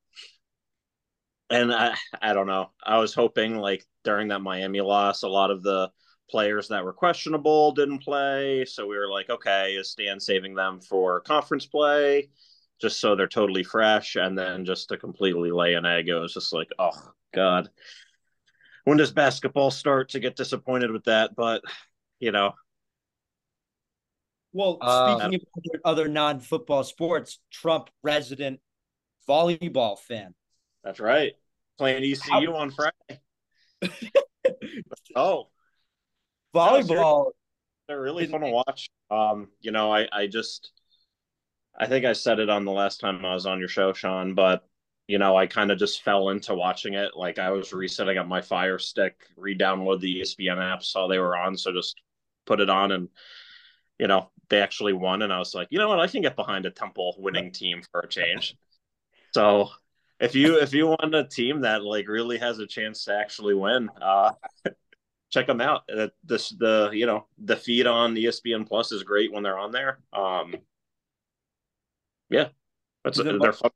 and 1.51 1.71
I, 1.71 1.95
I 2.19 2.33
don't 2.33 2.47
know. 2.47 2.71
I 2.83 2.97
was 2.97 3.13
hoping 3.13 3.57
like 3.57 3.85
during 4.03 4.29
that 4.29 4.41
Miami 4.41 4.81
loss, 4.81 5.21
a 5.21 5.27
lot 5.27 5.51
of 5.51 5.61
the 5.61 5.91
players 6.29 6.67
that 6.69 6.83
were 6.83 6.93
questionable 6.93 7.71
didn't 7.71 7.99
play. 7.99 8.65
So 8.65 8.87
we 8.87 8.97
were 8.97 9.09
like, 9.09 9.29
okay, 9.29 9.73
is 9.73 9.91
Stan 9.91 10.19
saving 10.19 10.55
them 10.55 10.79
for 10.81 11.21
conference 11.21 11.65
play? 11.65 12.29
Just 12.81 12.99
so 12.99 13.15
they're 13.15 13.27
totally 13.27 13.63
fresh. 13.63 14.15
And 14.15 14.37
then 14.37 14.65
just 14.65 14.89
to 14.89 14.97
completely 14.97 15.51
lay 15.51 15.75
an 15.75 15.85
egg, 15.85 16.09
it 16.09 16.15
was 16.15 16.33
just 16.33 16.53
like, 16.53 16.69
oh, 16.79 17.13
God 17.33 17.69
when 18.85 18.97
does 18.97 19.11
basketball 19.11 19.71
start 19.71 20.09
to 20.09 20.19
get 20.19 20.35
disappointed 20.35 20.91
with 20.91 21.03
that? 21.03 21.35
But 21.35 21.61
you 22.19 22.31
know. 22.31 22.53
Well, 24.53 24.77
uh, 24.79 25.19
speaking 25.19 25.41
uh, 25.57 25.59
of 25.73 25.81
other 25.83 26.07
non-football 26.07 26.85
sports, 26.85 27.39
Trump 27.51 27.89
resident 28.03 28.61
volleyball 29.27 29.99
fan. 29.99 30.33
That's 30.81 31.01
right. 31.01 31.33
Playing 31.77 32.03
ECU 32.03 32.31
How- 32.31 32.55
on 32.55 32.71
Friday. 32.71 33.21
oh, 35.15 35.49
volleyball. 36.55 37.31
They're 37.87 38.01
really 38.01 38.25
fun 38.25 38.41
to 38.41 38.49
watch. 38.49 38.89
Um, 39.11 39.49
you 39.61 39.71
know, 39.71 39.93
I 39.93 40.07
I 40.11 40.27
just 40.27 40.71
I 41.77 41.87
think 41.87 42.05
I 42.05 42.13
said 42.13 42.39
it 42.39 42.49
on 42.49 42.65
the 42.65 42.71
last 42.71 42.99
time 42.99 43.23
I 43.25 43.33
was 43.33 43.45
on 43.45 43.59
your 43.59 43.67
show, 43.67 43.93
Sean, 43.93 44.33
but 44.33 44.67
you 45.07 45.19
know, 45.19 45.35
I 45.35 45.45
kind 45.45 45.71
of 45.71 45.77
just 45.77 46.01
fell 46.01 46.29
into 46.29 46.55
watching 46.55 46.95
it. 46.95 47.11
Like 47.15 47.37
I 47.37 47.51
was 47.51 47.73
resetting 47.73 48.17
up 48.17 48.27
my 48.27 48.41
Fire 48.41 48.79
Stick, 48.79 49.27
re-download 49.37 49.99
the 49.99 50.21
ESPN 50.21 50.57
app, 50.59 50.81
saw 50.81 51.07
they 51.07 51.19
were 51.19 51.37
on, 51.37 51.57
so 51.57 51.71
just 51.71 52.01
put 52.45 52.59
it 52.59 52.69
on, 52.69 52.91
and 52.91 53.09
you 53.99 54.07
know, 54.07 54.31
they 54.49 54.61
actually 54.61 54.93
won, 54.93 55.21
and 55.21 55.31
I 55.31 55.39
was 55.39 55.53
like, 55.53 55.67
you 55.69 55.77
know 55.77 55.89
what, 55.89 55.99
I 55.99 56.07
can 56.07 56.21
get 56.21 56.35
behind 56.35 56.65
a 56.65 56.71
Temple 56.71 57.15
winning 57.19 57.51
team 57.51 57.83
for 57.91 58.01
a 58.01 58.07
change. 58.07 58.55
So 59.33 59.69
if 60.19 60.33
you 60.33 60.59
if 60.59 60.73
you 60.73 60.87
want 60.87 61.13
a 61.13 61.25
team 61.25 61.61
that 61.61 61.83
like 61.83 62.07
really 62.07 62.37
has 62.37 62.59
a 62.59 62.67
chance 62.67 63.05
to 63.05 63.15
actually 63.15 63.53
win, 63.53 63.89
uh, 64.01 64.31
check 65.31 65.47
them 65.47 65.61
out. 65.61 65.83
Uh, 65.93 66.07
this 66.23 66.49
the 66.49 66.89
you 66.93 67.05
know 67.05 67.25
the 67.37 67.55
feed 67.55 67.87
on 67.87 68.15
ESPN 68.15 68.67
Plus 68.67 68.91
is 68.91 69.03
great 69.03 69.31
when 69.31 69.43
they're 69.43 69.59
on 69.59 69.71
there. 69.71 69.99
Um, 70.13 70.55
yeah, 72.29 72.49
that's 73.03 73.17
the, 73.17 73.37
they're 73.37 73.53
fun. 73.53 73.71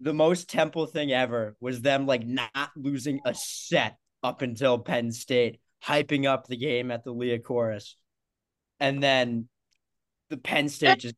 The 0.00 0.14
most 0.14 0.48
Temple 0.48 0.86
thing 0.86 1.12
ever 1.12 1.56
was 1.60 1.80
them 1.80 2.06
like 2.06 2.26
not 2.26 2.70
losing 2.76 3.20
a 3.24 3.34
set 3.34 3.96
up 4.22 4.42
until 4.42 4.78
Penn 4.78 5.12
State, 5.12 5.60
hyping 5.84 6.26
up 6.26 6.46
the 6.46 6.56
game 6.56 6.90
at 6.90 7.04
the 7.04 7.14
Liacouras, 7.14 7.94
and 8.80 9.02
then 9.02 9.48
the 10.30 10.36
Penn 10.36 10.68
State 10.68 10.98
just 10.98 11.14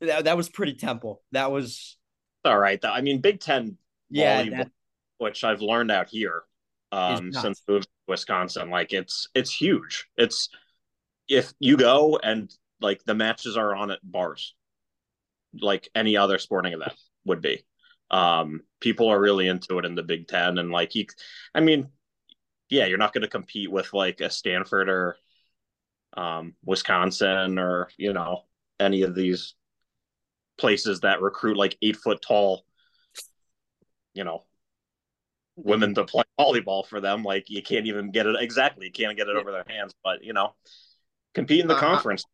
that, 0.00 0.24
that 0.24 0.36
was 0.36 0.48
pretty 0.48 0.74
Temple. 0.74 1.22
That 1.32 1.50
was 1.50 1.96
all 2.44 2.58
right. 2.58 2.78
I 2.84 3.00
mean, 3.00 3.20
Big 3.20 3.40
Ten 3.40 3.76
yeah, 4.10 4.42
that, 4.44 4.70
which 5.18 5.44
I've 5.44 5.60
learned 5.60 5.90
out 5.90 6.08
here 6.08 6.42
um, 6.92 7.32
since 7.32 7.62
moving 7.68 7.84
Wisconsin. 8.08 8.70
Like 8.70 8.92
it's 8.92 9.28
it's 9.34 9.52
huge. 9.52 10.06
It's 10.16 10.48
if 11.28 11.52
you 11.60 11.76
go 11.76 12.18
and 12.22 12.52
like 12.80 13.04
the 13.04 13.14
matches 13.14 13.56
are 13.56 13.74
on 13.74 13.90
at 13.90 14.00
bars, 14.02 14.54
like 15.60 15.88
any 15.94 16.16
other 16.16 16.38
sporting 16.38 16.72
event 16.72 16.94
would 17.24 17.40
be. 17.40 17.64
Um, 18.10 18.62
people 18.80 19.08
are 19.08 19.20
really 19.20 19.48
into 19.48 19.78
it 19.78 19.84
in 19.84 19.94
the 19.94 20.02
Big 20.02 20.28
Ten, 20.28 20.58
and 20.58 20.70
like 20.70 20.92
he, 20.92 21.08
I 21.54 21.60
mean, 21.60 21.88
yeah, 22.70 22.86
you're 22.86 22.98
not 22.98 23.12
going 23.12 23.22
to 23.22 23.28
compete 23.28 23.70
with 23.70 23.92
like 23.92 24.20
a 24.20 24.30
Stanford 24.30 24.88
or 24.88 25.16
um, 26.16 26.54
Wisconsin 26.64 27.58
or 27.58 27.88
you 27.98 28.12
know 28.12 28.44
any 28.80 29.02
of 29.02 29.14
these 29.14 29.54
places 30.56 31.00
that 31.00 31.22
recruit 31.22 31.56
like 31.56 31.76
eight 31.82 31.96
foot 31.96 32.20
tall, 32.26 32.64
you 34.14 34.24
know, 34.24 34.44
women 35.64 35.94
to 35.94 36.04
play 36.04 36.24
volleyball 36.38 36.86
for 36.86 37.00
them. 37.00 37.22
Like 37.22 37.50
you 37.50 37.62
can't 37.62 37.86
even 37.86 38.10
get 38.10 38.26
it 38.26 38.36
exactly. 38.40 38.86
You 38.86 38.92
can't 38.92 39.16
get 39.16 39.28
it 39.28 39.36
over 39.36 39.50
their 39.50 39.64
hands. 39.68 39.94
But 40.02 40.22
you 40.24 40.32
know, 40.32 40.54
compete 41.34 41.60
in 41.60 41.68
the 41.68 41.76
uh, 41.76 41.80
conference. 41.80 42.24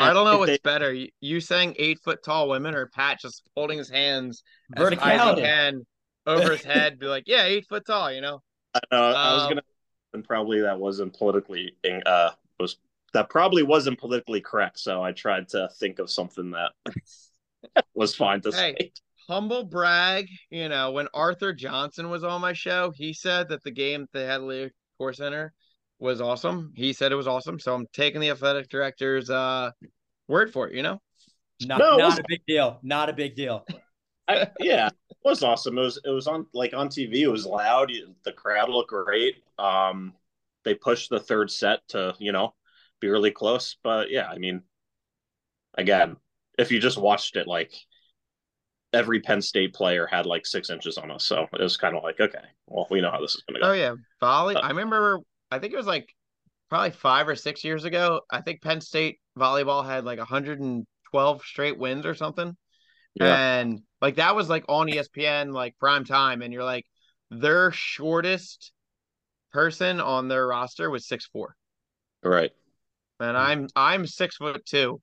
I 0.00 0.12
don't 0.12 0.24
know 0.24 0.38
what's 0.38 0.52
they, 0.52 0.58
better. 0.62 0.94
You 1.20 1.40
saying 1.40 1.74
eight 1.78 1.98
foot 2.04 2.22
tall 2.22 2.48
women 2.48 2.74
or 2.74 2.86
Pat 2.86 3.20
just 3.20 3.42
holding 3.56 3.78
his 3.78 3.90
hands 3.90 4.42
vertically 4.76 5.10
can 5.10 5.84
over 6.26 6.52
his 6.52 6.62
head, 6.62 6.98
be 6.98 7.06
like, 7.06 7.24
yeah, 7.26 7.44
eight 7.44 7.66
foot 7.68 7.84
tall. 7.86 8.12
You 8.12 8.20
know. 8.20 8.42
I, 8.74 8.80
know, 8.92 9.02
um, 9.02 9.16
I 9.16 9.32
was 9.32 9.42
um, 9.42 9.48
gonna, 9.48 9.62
and 10.12 10.24
probably 10.24 10.60
that 10.60 10.78
wasn't 10.78 11.16
politically 11.16 11.72
uh 12.06 12.30
was 12.60 12.76
that 13.14 13.30
probably 13.30 13.62
wasn't 13.62 13.98
politically 13.98 14.40
correct. 14.40 14.78
So 14.78 15.02
I 15.02 15.12
tried 15.12 15.48
to 15.48 15.68
think 15.78 15.98
of 15.98 16.10
something 16.10 16.52
that 16.52 16.72
was 17.94 18.14
fine 18.14 18.40
to 18.42 18.50
hey, 18.50 18.76
say 18.78 18.92
humble 19.28 19.64
brag, 19.64 20.28
you 20.50 20.68
know, 20.68 20.92
when 20.92 21.08
Arthur 21.12 21.52
Johnson 21.52 22.10
was 22.10 22.24
on 22.24 22.40
my 22.40 22.52
show, 22.52 22.92
he 22.94 23.12
said 23.12 23.48
that 23.50 23.62
the 23.62 23.70
game 23.70 24.06
they 24.12 24.24
had 24.24 24.40
at 24.40 24.48
the 24.48 24.70
Core 24.96 25.12
Center 25.12 25.52
was 25.98 26.20
awesome. 26.20 26.72
He 26.74 26.92
said 26.92 27.12
it 27.12 27.16
was 27.16 27.28
awesome. 27.28 27.58
So 27.58 27.74
I'm 27.74 27.86
taking 27.92 28.20
the 28.20 28.30
athletic 28.30 28.68
director's 28.68 29.30
uh, 29.30 29.70
word 30.28 30.52
for 30.52 30.68
it, 30.68 30.74
you 30.74 30.82
know? 30.82 31.00
Not, 31.60 31.78
no, 31.78 31.96
not 31.96 32.18
a 32.18 32.24
big 32.28 32.40
deal. 32.46 32.78
Not 32.82 33.08
a 33.08 33.12
big 33.12 33.34
deal. 33.34 33.66
I, 34.28 34.48
yeah, 34.60 34.88
it 34.88 35.16
was 35.24 35.42
awesome. 35.42 35.78
It 35.78 35.82
was 35.82 36.00
it 36.04 36.10
was 36.10 36.26
on 36.26 36.46
like 36.52 36.74
on 36.74 36.88
TV. 36.88 37.20
It 37.20 37.28
was 37.28 37.46
loud. 37.46 37.90
The 38.24 38.32
crowd 38.32 38.68
looked 38.68 38.90
great. 38.90 39.36
Um, 39.58 40.12
they 40.64 40.74
pushed 40.74 41.10
the 41.10 41.18
third 41.18 41.50
set 41.50 41.80
to 41.88 42.14
you 42.18 42.30
know 42.30 42.54
be 43.00 43.08
really 43.08 43.30
close. 43.30 43.76
But 43.82 44.10
yeah, 44.10 44.28
I 44.28 44.38
mean, 44.38 44.62
again, 45.74 46.16
if 46.58 46.70
you 46.70 46.78
just 46.78 46.98
watched 46.98 47.36
it, 47.36 47.48
like 47.48 47.72
every 48.92 49.20
Penn 49.20 49.42
State 49.42 49.74
player 49.74 50.06
had 50.06 50.26
like 50.26 50.46
six 50.46 50.70
inches 50.70 50.98
on 50.98 51.10
us. 51.10 51.24
So 51.24 51.46
it 51.52 51.60
was 51.60 51.76
kind 51.76 51.96
of 51.96 52.02
like, 52.02 52.20
okay, 52.20 52.38
well, 52.66 52.86
we 52.90 53.00
know 53.00 53.10
how 53.10 53.20
this 53.20 53.34
is 53.34 53.42
going 53.48 53.54
to 53.56 53.60
go. 53.60 53.70
Oh, 53.70 53.74
yeah. 53.74 53.94
Volley. 54.20 54.54
Uh, 54.54 54.60
I 54.60 54.68
remember, 54.68 55.20
I 55.50 55.58
think 55.58 55.72
it 55.72 55.76
was 55.76 55.86
like 55.86 56.08
probably 56.70 56.90
five 56.90 57.28
or 57.28 57.36
six 57.36 57.64
years 57.64 57.84
ago. 57.84 58.20
I 58.30 58.40
think 58.40 58.62
Penn 58.62 58.80
State 58.80 59.18
volleyball 59.38 59.84
had 59.84 60.04
like 60.04 60.18
112 60.18 61.42
straight 61.42 61.78
wins 61.78 62.06
or 62.06 62.14
something. 62.14 62.56
Yeah. 63.14 63.60
And 63.60 63.80
like 64.00 64.16
that 64.16 64.36
was 64.36 64.48
like 64.48 64.64
on 64.68 64.88
ESPN, 64.88 65.52
like 65.52 65.76
prime 65.78 66.04
time. 66.04 66.42
And 66.42 66.52
you're 66.52 66.64
like, 66.64 66.84
their 67.30 67.72
shortest 67.72 68.72
person 69.52 70.00
on 70.00 70.28
their 70.28 70.46
roster 70.46 70.88
was 70.90 71.06
six 71.06 71.26
four. 71.26 71.54
Right. 72.22 72.52
And 73.20 73.36
I'm 73.36 73.68
I'm 73.74 74.06
six 74.06 74.36
foot 74.36 74.64
two. 74.64 75.00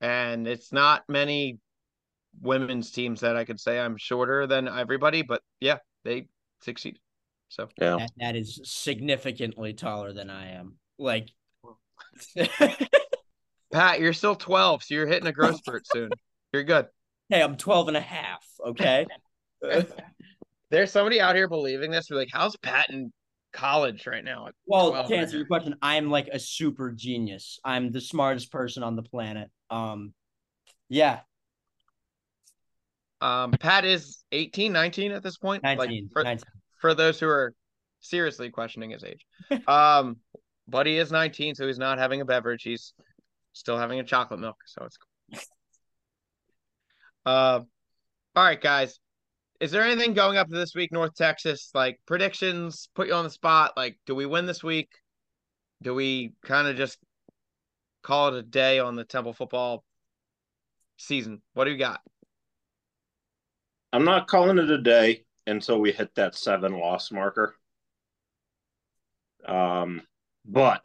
And 0.00 0.46
it's 0.46 0.72
not 0.72 1.04
many 1.08 1.58
women's 2.40 2.90
teams 2.90 3.20
that 3.20 3.36
I 3.36 3.44
could 3.44 3.60
say 3.60 3.78
I'm 3.78 3.96
shorter 3.96 4.46
than 4.46 4.68
everybody, 4.68 5.22
but 5.22 5.42
yeah, 5.60 5.78
they 6.04 6.28
succeed. 6.62 6.98
So 7.48 7.68
yeah, 7.80 7.96
that, 7.98 8.10
that 8.18 8.36
is 8.36 8.60
significantly 8.64 9.74
taller 9.74 10.12
than 10.12 10.30
I 10.30 10.52
am. 10.52 10.74
Like, 10.98 11.28
Pat, 13.72 14.00
you're 14.00 14.12
still 14.12 14.34
12, 14.34 14.82
so 14.82 14.94
you're 14.94 15.06
hitting 15.06 15.26
a 15.26 15.32
growth 15.32 15.56
spurt 15.56 15.86
soon. 15.92 16.10
You're 16.52 16.64
good. 16.64 16.86
Hey, 17.28 17.42
I'm 17.42 17.56
12 17.56 17.88
and 17.88 17.96
a 17.96 18.00
half. 18.00 18.44
Okay. 18.64 19.06
There's 20.70 20.90
somebody 20.90 21.20
out 21.20 21.36
here 21.36 21.48
believing 21.48 21.90
this. 21.90 22.08
We're 22.10 22.16
like, 22.16 22.30
how's 22.32 22.56
Pat 22.56 22.90
in 22.90 23.12
college 23.52 24.06
right 24.06 24.24
now? 24.24 24.48
Well, 24.66 25.06
to 25.06 25.16
answer 25.16 25.36
your 25.36 25.46
question, 25.46 25.76
I'm 25.80 26.10
like 26.10 26.28
a 26.28 26.38
super 26.38 26.90
genius. 26.90 27.58
I'm 27.64 27.92
the 27.92 28.00
smartest 28.00 28.50
person 28.50 28.82
on 28.82 28.96
the 28.96 29.02
planet. 29.02 29.50
Um, 29.70 30.12
yeah, 30.88 31.20
um, 33.24 33.52
Pat 33.52 33.86
is 33.86 34.22
18, 34.32 34.70
19 34.70 35.12
at 35.12 35.22
this 35.22 35.38
point. 35.38 35.62
19, 35.62 35.78
like 35.78 36.12
for, 36.12 36.22
19. 36.22 36.44
for 36.80 36.94
those 36.94 37.18
who 37.18 37.26
are 37.26 37.54
seriously 38.00 38.50
questioning 38.50 38.90
his 38.90 39.02
age. 39.02 39.24
um, 39.66 40.18
but 40.68 40.86
he 40.86 40.98
is 40.98 41.10
19, 41.10 41.54
so 41.54 41.66
he's 41.66 41.78
not 41.78 41.98
having 41.98 42.20
a 42.20 42.24
beverage. 42.26 42.62
He's 42.62 42.92
still 43.54 43.78
having 43.78 43.98
a 43.98 44.04
chocolate 44.04 44.40
milk, 44.40 44.56
so 44.66 44.84
it's 44.84 44.98
cool. 44.98 45.40
uh, 47.32 47.60
all 48.36 48.44
right, 48.44 48.60
guys. 48.60 48.98
Is 49.58 49.70
there 49.70 49.82
anything 49.82 50.12
going 50.12 50.36
up 50.36 50.48
to 50.48 50.54
this 50.54 50.74
week, 50.74 50.92
North 50.92 51.14
Texas? 51.14 51.70
Like 51.72 51.98
predictions, 52.06 52.90
put 52.94 53.06
you 53.06 53.14
on 53.14 53.24
the 53.24 53.30
spot. 53.30 53.72
Like, 53.74 53.96
do 54.04 54.14
we 54.14 54.26
win 54.26 54.44
this 54.44 54.62
week? 54.62 54.90
Do 55.80 55.94
we 55.94 56.34
kind 56.44 56.68
of 56.68 56.76
just 56.76 56.98
call 58.02 58.28
it 58.28 58.38
a 58.38 58.42
day 58.42 58.80
on 58.80 58.96
the 58.96 59.04
Temple 59.04 59.32
football 59.32 59.82
season? 60.98 61.40
What 61.54 61.64
do 61.64 61.70
you 61.70 61.78
got? 61.78 62.00
I'm 63.94 64.04
not 64.04 64.26
calling 64.26 64.58
it 64.58 64.68
a 64.68 64.78
day 64.78 65.24
until 65.46 65.80
we 65.80 65.92
hit 65.92 66.12
that 66.16 66.34
seven 66.34 66.76
loss 66.76 67.12
marker. 67.12 67.54
Um, 69.46 70.02
but 70.44 70.84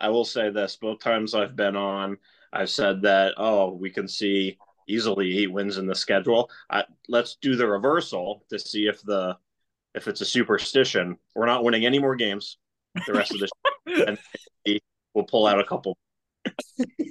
I 0.00 0.08
will 0.08 0.24
say 0.24 0.50
this: 0.50 0.74
both 0.74 0.98
times 0.98 1.36
I've 1.36 1.54
been 1.54 1.76
on, 1.76 2.18
I've 2.52 2.68
said 2.68 3.02
that 3.02 3.34
oh, 3.36 3.74
we 3.74 3.90
can 3.90 4.08
see 4.08 4.58
easily 4.88 5.38
eight 5.38 5.52
wins 5.52 5.78
in 5.78 5.86
the 5.86 5.94
schedule. 5.94 6.50
I, 6.68 6.82
let's 7.06 7.36
do 7.40 7.54
the 7.54 7.68
reversal 7.68 8.44
to 8.50 8.58
see 8.58 8.88
if 8.88 9.02
the 9.02 9.36
if 9.94 10.08
it's 10.08 10.20
a 10.20 10.26
superstition. 10.26 11.16
We're 11.36 11.46
not 11.46 11.62
winning 11.62 11.86
any 11.86 12.00
more 12.00 12.16
games 12.16 12.58
the 13.06 13.12
rest 13.12 13.32
of 13.32 13.38
this, 13.38 13.50
and 14.66 14.80
we'll 15.14 15.26
pull 15.26 15.46
out 15.46 15.60
a 15.60 15.64
couple. 15.64 15.96
so, 16.44 17.04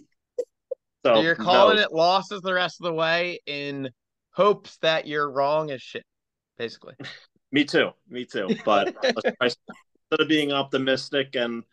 so, 1.06 1.22
you're 1.22 1.36
calling 1.36 1.78
no. 1.78 1.84
it 1.84 1.94
losses 1.94 2.42
the 2.42 2.54
rest 2.54 2.82
of 2.82 2.88
the 2.88 2.94
way 2.94 3.40
in 3.46 3.90
hopes 4.38 4.78
that 4.84 5.08
you're 5.08 5.30
wrong 5.30 5.71
as 5.71 5.82
shit, 5.82 6.06
basically. 6.58 6.93
Me 7.52 7.65
too. 7.65 7.89
Me 8.08 8.23
too. 8.23 8.50
But 8.63 8.95
instead 9.04 9.58
of 10.12 10.28
being 10.28 10.52
optimistic 10.52 11.36
and 11.36 11.63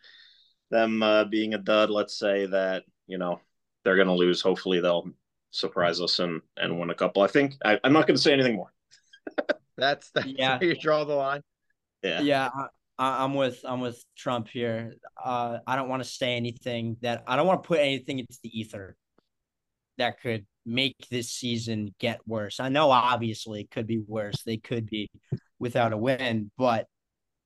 them 0.71 1.03
uh, 1.03 1.25
being 1.25 1.53
a 1.53 1.59
dud, 1.59 1.89
let's 1.89 2.17
say 2.17 2.47
that 2.47 2.83
you 3.07 3.17
know 3.17 3.39
they're 3.83 3.97
going 3.97 4.07
to 4.07 4.13
lose. 4.13 4.41
Hopefully, 4.41 4.79
they'll 4.79 5.09
surprise 5.51 6.01
us 6.01 6.19
and 6.19 6.41
and 6.57 6.79
win 6.79 6.89
a 6.89 6.95
couple. 6.95 7.21
I 7.21 7.27
think 7.27 7.55
I, 7.63 7.79
am 7.83 7.93
not 7.93 8.07
going 8.07 8.15
to 8.15 8.21
say 8.21 8.33
anything 8.33 8.55
more. 8.55 8.73
that's 9.77 10.11
the 10.11 10.27
yeah. 10.27 10.57
you 10.61 10.75
draw 10.75 11.03
the 11.03 11.13
line. 11.13 11.41
Yeah. 12.01 12.21
Yeah. 12.21 12.49
I, 12.97 13.25
am 13.25 13.33
with 13.33 13.59
I'm 13.65 13.81
with 13.81 14.01
Trump 14.17 14.47
here. 14.47 14.93
Uh, 15.21 15.57
I 15.67 15.75
don't 15.75 15.89
want 15.89 16.01
to 16.01 16.09
say 16.09 16.37
anything 16.37 16.95
that 17.01 17.25
I 17.27 17.35
don't 17.35 17.47
want 17.47 17.61
to 17.63 17.67
put 17.67 17.79
anything 17.79 18.19
into 18.19 18.37
the 18.41 18.57
ether 18.57 18.95
that 19.97 20.21
could 20.21 20.45
make 20.65 20.95
this 21.09 21.31
season 21.31 21.93
get 21.99 22.19
worse. 22.25 22.59
I 22.59 22.69
know 22.69 22.91
obviously 22.91 23.61
it 23.61 23.71
could 23.71 23.87
be 23.87 23.99
worse. 23.99 24.43
They 24.43 24.57
could 24.57 24.87
be 24.87 25.09
without 25.59 25.93
a 25.93 25.97
win, 25.97 26.51
but 26.57 26.87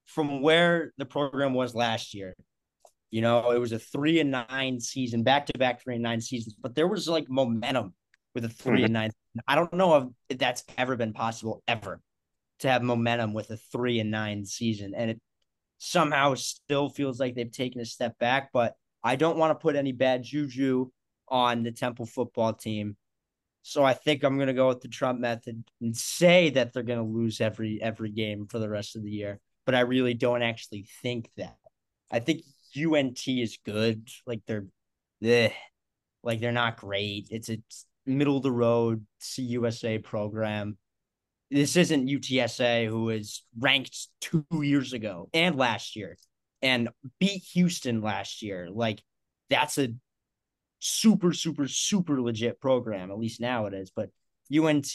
from 0.06 0.42
where 0.42 0.94
the 0.98 1.06
program 1.06 1.54
was 1.54 1.76
last 1.76 2.14
year, 2.14 2.34
you 3.12 3.22
know, 3.22 3.52
it 3.52 3.60
was 3.60 3.72
a 3.72 3.80
three 3.80 4.20
and 4.20 4.32
nine 4.32 4.80
season, 4.80 5.24
back 5.24 5.48
to 5.48 5.58
back 5.58 5.82
three 5.82 5.96
and 5.96 6.04
nine 6.04 6.22
seasons, 6.22 6.56
but 6.60 6.76
there 6.76 6.88
was 6.88 7.08
like 7.08 7.30
momentum 7.30 7.94
with 8.36 8.46
a 8.46 8.50
3 8.50 8.84
and 8.84 8.86
mm-hmm. 8.86 8.94
nine. 8.94 9.12
I 9.48 9.56
don't 9.56 9.74
know 9.74 10.12
if 10.30 10.38
that's 10.38 10.64
ever 10.78 10.96
been 10.96 11.14
possible 11.14 11.64
ever 11.68 12.02
to 12.60 12.70
have 12.70 12.84
momentum 12.84 13.34
with 13.34 13.50
a 13.52 13.58
three 13.58 14.00
and 14.00 14.12
nine 14.12 14.46
season. 14.46 14.94
And 14.96 15.12
it 15.12 15.22
somehow 15.78 16.36
still 16.36 16.90
feels 16.90 17.20
like 17.20 17.36
they've 17.36 17.52
taken 17.52 17.82
a 17.82 17.86
step 17.86 18.18
back, 18.20 18.50
but 18.52 18.74
I 19.04 19.16
don't 19.16 19.38
want 19.38 19.52
to 19.52 19.62
put 19.62 19.76
any 19.76 19.94
bad 19.94 20.24
juju 20.24 20.90
on 21.30 21.63
the 21.63 21.72
Temple 21.72 22.06
football 22.06 22.54
team. 22.54 22.98
So 23.62 23.84
I 23.84 23.94
think 23.94 24.24
I'm 24.24 24.36
to 24.48 24.54
go 24.54 24.70
with 24.70 24.82
the 24.82 24.88
Trump 24.88 25.20
method 25.20 25.63
and 25.82 25.96
say 25.96 26.50
that 26.52 26.74
they're 26.74 26.84
to 27.00 27.04
lose 27.04 27.42
every 27.42 27.82
every 27.82 28.10
game 28.10 28.48
for 28.48 28.60
the 28.60 28.70
rest 28.70 28.96
of 28.96 29.04
the 29.04 29.12
year. 29.12 29.39
But 29.65 29.76
I 29.76 29.82
really 29.82 30.13
don't 30.13 30.42
actually 30.42 30.88
think 31.02 31.30
that. 31.38 31.58
I 32.12 32.20
think 32.20 32.42
UNT 32.76 33.28
is 33.28 33.60
good. 33.65 34.08
Like 34.26 34.42
they're, 34.48 34.65
eh, 35.24 35.52
like 36.24 36.39
they're 36.39 36.52
not 36.52 36.78
great. 36.78 37.28
It's 37.30 37.50
a 37.50 37.58
middle 38.06 38.38
of 38.38 38.44
the 38.44 38.52
road 38.52 39.06
CUSA 39.22 40.04
program. 40.04 40.78
This 41.52 41.76
isn't 41.76 42.08
UTSA, 42.08 42.88
who 42.88 43.04
was 43.04 43.44
ranked 43.58 44.08
two 44.22 44.46
years 44.52 44.94
ago 44.94 45.30
and 45.34 45.56
last 45.56 45.96
year, 45.96 46.18
and 46.62 46.89
beat 47.20 47.44
Houston 47.54 48.02
last 48.02 48.42
year. 48.42 48.70
Like 48.72 49.02
that's 49.50 49.78
a 49.78 49.89
super, 50.80 51.34
super, 51.34 51.68
super 51.68 52.22
legit 52.22 52.60
program. 52.60 53.12
At 53.12 53.20
least 53.20 53.42
now 53.42 53.65
it 53.68 53.74
is. 53.74 53.92
But 53.96 54.10
UNT, 54.56 54.92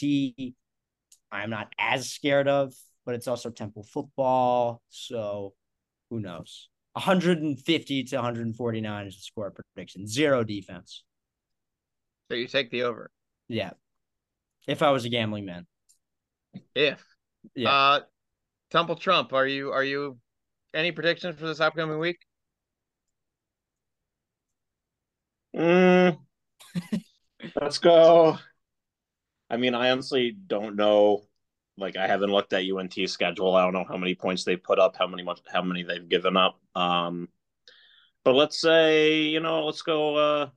I'm 1.31 1.49
not 1.49 1.71
as 1.79 2.09
scared 2.09 2.47
of, 2.47 2.73
but 3.05 3.15
it's 3.15 3.27
also 3.27 3.49
Temple 3.49 3.83
football. 3.83 4.81
So 4.89 5.53
who 6.09 6.19
knows? 6.19 6.69
150 6.93 8.03
to 8.05 8.15
149 8.15 9.07
is 9.07 9.15
the 9.15 9.21
score 9.21 9.51
prediction. 9.51 10.07
Zero 10.07 10.43
defense. 10.43 11.03
So 12.29 12.37
you 12.37 12.47
take 12.47 12.71
the 12.71 12.83
over. 12.83 13.11
Yeah. 13.47 13.71
If 14.67 14.81
I 14.81 14.91
was 14.91 15.05
a 15.05 15.09
gambling 15.09 15.45
man. 15.45 15.67
If. 16.73 17.03
Yeah. 17.53 17.69
Uh 17.69 17.99
Temple 18.71 18.95
Trump, 18.95 19.33
are 19.33 19.45
you 19.45 19.71
are 19.71 19.83
you 19.83 20.17
any 20.73 20.91
predictions 20.91 21.37
for 21.39 21.45
this 21.45 21.59
upcoming 21.59 21.99
week? 21.99 22.17
Mm, 25.55 26.17
let's 27.61 27.77
go. 27.77 28.37
I 29.49 29.57
mean, 29.57 29.73
I 29.73 29.91
honestly 29.91 30.31
don't 30.31 30.75
know. 30.75 31.23
Like, 31.77 31.95
I 31.95 32.07
haven't 32.07 32.31
looked 32.31 32.51
at 32.51 32.65
UNT 32.65 32.93
schedule. 33.07 33.55
I 33.55 33.63
don't 33.63 33.73
know 33.73 33.85
how 33.87 33.97
many 33.97 34.15
points 34.15 34.43
they 34.43 34.57
put 34.57 34.79
up, 34.79 34.97
how 34.97 35.07
many 35.07 35.23
much, 35.23 35.39
how 35.51 35.61
many 35.61 35.83
they've 35.83 36.09
given 36.09 36.35
up. 36.35 36.59
Um, 36.73 37.29
but 38.23 38.33
let's 38.33 38.59
say, 38.59 39.21
you 39.21 39.39
know, 39.39 39.65
let's 39.65 39.81
go 39.81 40.15
uh, 40.15 40.49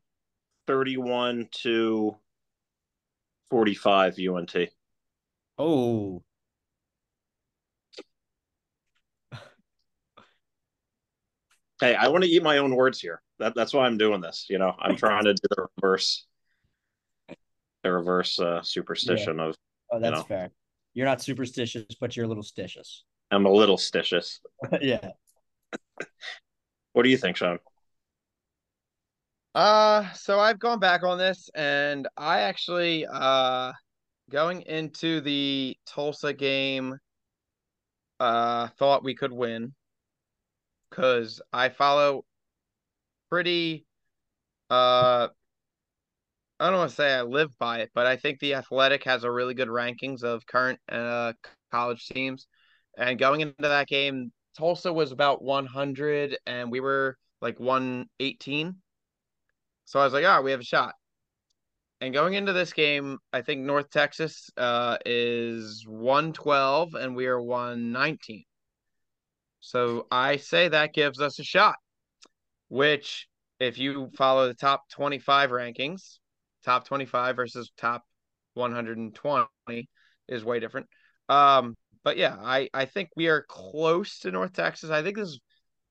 thirty-one 0.66 1.48
to 1.62 2.16
forty-five 3.50 4.16
UNT. 4.18 4.56
Oh, 5.58 6.22
hey, 11.80 11.94
I 11.94 12.08
want 12.08 12.24
to 12.24 12.30
eat 12.30 12.42
my 12.42 12.58
own 12.58 12.74
words 12.74 13.00
here. 13.00 13.20
That, 13.38 13.54
that's 13.54 13.72
why 13.72 13.86
I'm 13.86 13.98
doing 13.98 14.20
this. 14.20 14.46
You 14.48 14.58
know, 14.58 14.74
I'm 14.78 14.96
trying 14.96 15.24
to 15.24 15.34
do 15.34 15.48
the 15.50 15.66
reverse, 15.76 16.26
the 17.82 17.92
reverse 17.92 18.38
uh, 18.38 18.62
superstition 18.62 19.38
yeah. 19.38 19.44
of. 19.44 19.54
Oh, 19.92 20.00
that's 20.00 20.10
you 20.10 20.16
know, 20.16 20.22
fair. 20.24 20.50
You're 20.94 21.06
not 21.06 21.22
superstitious, 21.22 21.84
but 22.00 22.16
you're 22.16 22.26
a 22.26 22.28
little 22.28 22.42
stitious. 22.42 23.02
I'm 23.30 23.46
a 23.46 23.52
little 23.52 23.76
stitious. 23.76 24.38
yeah. 24.80 25.10
what 26.92 27.02
do 27.02 27.08
you 27.08 27.16
think, 27.16 27.36
Sean? 27.36 27.58
Uh, 29.54 30.10
so 30.12 30.38
I've 30.38 30.58
gone 30.58 30.78
back 30.78 31.02
on 31.02 31.18
this, 31.18 31.48
and 31.54 32.08
I 32.16 32.40
actually 32.40 33.06
uh 33.06 33.72
going 34.30 34.62
into 34.62 35.20
the 35.20 35.76
Tulsa 35.86 36.32
game, 36.32 36.96
uh, 38.20 38.68
thought 38.78 39.04
we 39.04 39.14
could 39.14 39.32
win 39.32 39.74
because 40.90 41.40
I 41.52 41.68
follow 41.68 42.24
pretty 43.30 43.84
uh 44.70 45.28
I 46.60 46.70
don't 46.70 46.78
want 46.78 46.90
to 46.90 46.96
say 46.96 47.14
I 47.14 47.22
live 47.22 47.56
by 47.58 47.80
it, 47.80 47.90
but 47.94 48.06
I 48.06 48.16
think 48.16 48.40
the 48.40 48.54
Athletic 48.54 49.04
has 49.04 49.22
a 49.22 49.30
really 49.30 49.54
good 49.54 49.68
rankings 49.68 50.22
of 50.24 50.46
current 50.46 50.80
uh 50.90 51.32
college 51.70 52.06
teams. 52.06 52.46
And 52.96 53.18
going 53.18 53.40
into 53.42 53.54
that 53.60 53.86
game, 53.86 54.32
Tulsa 54.56 54.92
was 54.92 55.12
about 55.12 55.42
100 55.42 56.36
and 56.46 56.70
we 56.72 56.80
were 56.80 57.16
like 57.40 57.60
118. 57.60 58.76
So 59.84 60.00
I 60.00 60.04
was 60.04 60.12
like, 60.12 60.24
"Oh, 60.24 60.42
we 60.42 60.50
have 60.50 60.60
a 60.60 60.64
shot." 60.64 60.94
And 62.00 62.14
going 62.14 62.34
into 62.34 62.52
this 62.52 62.72
game, 62.72 63.18
I 63.32 63.42
think 63.42 63.60
North 63.62 63.90
Texas 63.90 64.50
uh 64.56 64.98
is 65.06 65.84
112 65.86 66.94
and 66.94 67.14
we 67.16 67.26
are 67.26 67.40
119. 67.40 68.44
So 69.60 70.06
I 70.10 70.36
say 70.36 70.68
that 70.68 70.94
gives 70.94 71.20
us 71.20 71.38
a 71.38 71.44
shot, 71.44 71.76
which, 72.68 73.26
if 73.60 73.78
you 73.78 74.10
follow 74.16 74.48
the 74.48 74.54
top 74.54 74.88
25 74.90 75.50
rankings, 75.50 76.18
top 76.64 76.86
25 76.86 77.36
versus 77.36 77.72
top 77.76 78.04
120 78.54 79.88
is 80.28 80.44
way 80.44 80.60
different. 80.60 80.86
Um, 81.28 81.76
but 82.04 82.16
yeah, 82.16 82.36
I, 82.40 82.68
I 82.72 82.84
think 82.84 83.10
we 83.16 83.28
are 83.28 83.44
close 83.48 84.20
to 84.20 84.30
North 84.30 84.52
Texas. 84.52 84.90
I 84.90 85.02
think 85.02 85.16
this 85.16 85.30
is, 85.30 85.40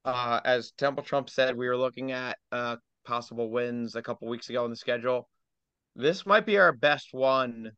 uh, 0.06 0.40
as 0.46 0.72
Temple 0.78 1.04
Trump 1.04 1.30
said, 1.30 1.58
we 1.58 1.68
were 1.68 1.78
looking 1.78 2.12
at 2.12 2.38
uh, 2.52 2.78
possible 3.06 3.50
wins 3.50 3.96
a 3.96 4.02
couple 4.02 4.28
weeks 4.28 4.50
ago 4.50 4.64
in 4.66 4.72
the 4.72 4.78
schedule. 4.78 5.28
This 5.96 6.26
might 6.26 6.46
be 6.46 6.58
our 6.58 6.72
best 6.72 7.10
one 7.12 7.72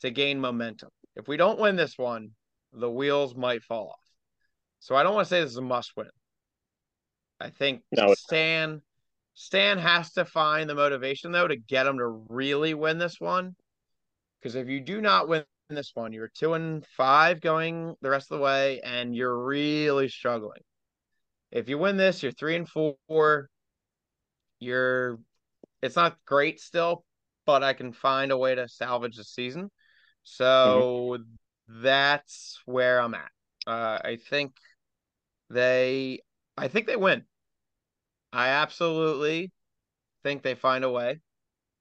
to 0.00 0.10
gain 0.10 0.40
momentum. 0.40 0.90
If 1.16 1.28
we 1.28 1.36
don't 1.36 1.60
win 1.60 1.76
this 1.76 1.98
one, 1.98 2.30
the 2.72 2.90
wheels 2.90 3.34
might 3.34 3.62
fall 3.62 3.90
off. 3.90 4.08
So 4.80 4.94
I 4.94 5.02
don't 5.02 5.14
want 5.14 5.26
to 5.26 5.30
say 5.30 5.40
this 5.40 5.50
is 5.50 5.56
a 5.56 5.62
must 5.62 5.92
win. 5.96 6.08
I 7.40 7.50
think 7.50 7.82
no, 7.92 8.14
Stan 8.14 8.82
Stan 9.34 9.78
has 9.78 10.12
to 10.12 10.24
find 10.24 10.68
the 10.68 10.74
motivation 10.74 11.32
though 11.32 11.48
to 11.48 11.56
get 11.56 11.86
him 11.86 11.98
to 11.98 12.06
really 12.06 12.74
win 12.74 12.98
this 12.98 13.20
one. 13.20 13.54
Because 14.40 14.54
if 14.54 14.68
you 14.68 14.80
do 14.80 15.00
not 15.00 15.28
win 15.28 15.44
this 15.68 15.92
one, 15.94 16.12
you're 16.12 16.30
two 16.32 16.54
and 16.54 16.84
five 16.96 17.40
going 17.40 17.94
the 18.00 18.10
rest 18.10 18.30
of 18.30 18.38
the 18.38 18.44
way, 18.44 18.80
and 18.80 19.14
you're 19.14 19.44
really 19.44 20.08
struggling. 20.08 20.62
If 21.50 21.68
you 21.68 21.78
win 21.78 21.96
this, 21.96 22.22
you're 22.22 22.32
three 22.32 22.56
and 22.56 22.68
four. 22.68 23.48
You're 24.60 25.18
it's 25.82 25.96
not 25.96 26.16
great 26.26 26.60
still, 26.60 27.04
but 27.46 27.62
I 27.62 27.72
can 27.72 27.92
find 27.92 28.32
a 28.32 28.38
way 28.38 28.54
to 28.54 28.68
salvage 28.68 29.16
the 29.16 29.24
season. 29.24 29.70
So 30.24 31.16
mm-hmm. 31.18 31.82
that's 31.82 32.60
where 32.66 33.00
I'm 33.00 33.14
at. 33.14 33.30
Uh, 33.66 33.98
I 34.04 34.18
think 34.28 34.52
they, 35.50 36.20
I 36.58 36.68
think 36.68 36.86
they 36.86 36.96
win. 36.96 37.24
I 38.32 38.48
absolutely 38.48 39.52
think 40.22 40.42
they 40.42 40.54
find 40.54 40.84
a 40.84 40.90
way 40.90 41.20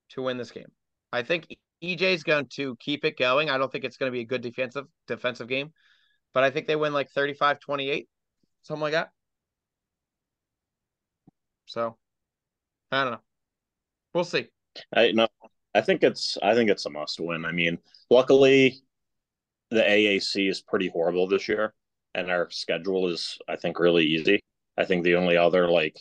to 0.09 0.21
win 0.21 0.37
this 0.37 0.51
game. 0.51 0.71
I 1.11 1.23
think 1.23 1.47
EJ 1.83 2.01
is 2.01 2.23
going 2.23 2.47
to 2.53 2.75
keep 2.77 3.05
it 3.05 3.17
going. 3.17 3.49
I 3.49 3.57
don't 3.57 3.71
think 3.71 3.83
it's 3.83 3.97
going 3.97 4.11
to 4.11 4.15
be 4.15 4.21
a 4.21 4.25
good 4.25 4.41
defensive 4.41 4.85
defensive 5.07 5.47
game, 5.47 5.73
but 6.33 6.43
I 6.43 6.51
think 6.51 6.67
they 6.67 6.75
win 6.75 6.93
like 6.93 7.11
35-28, 7.11 8.07
something 8.61 8.81
like 8.81 8.93
that. 8.93 9.09
So, 11.65 11.97
I 12.91 13.03
don't 13.03 13.13
know. 13.13 13.21
We'll 14.13 14.23
see. 14.23 14.47
I 14.95 15.11
no, 15.11 15.27
I 15.75 15.81
think 15.81 16.03
it's 16.03 16.37
I 16.41 16.53
think 16.53 16.69
it's 16.69 16.85
a 16.85 16.89
must 16.89 17.19
win. 17.19 17.45
I 17.45 17.51
mean, 17.51 17.77
luckily 18.09 18.81
the 19.69 19.81
AAC 19.81 20.49
is 20.49 20.61
pretty 20.61 20.87
horrible 20.87 21.27
this 21.27 21.47
year, 21.49 21.73
and 22.15 22.31
our 22.31 22.49
schedule 22.49 23.09
is, 23.09 23.37
I 23.49 23.57
think, 23.57 23.79
really 23.79 24.05
easy. 24.05 24.39
I 24.77 24.85
think 24.85 25.03
the 25.03 25.15
only 25.15 25.37
other 25.37 25.69
like 25.69 25.99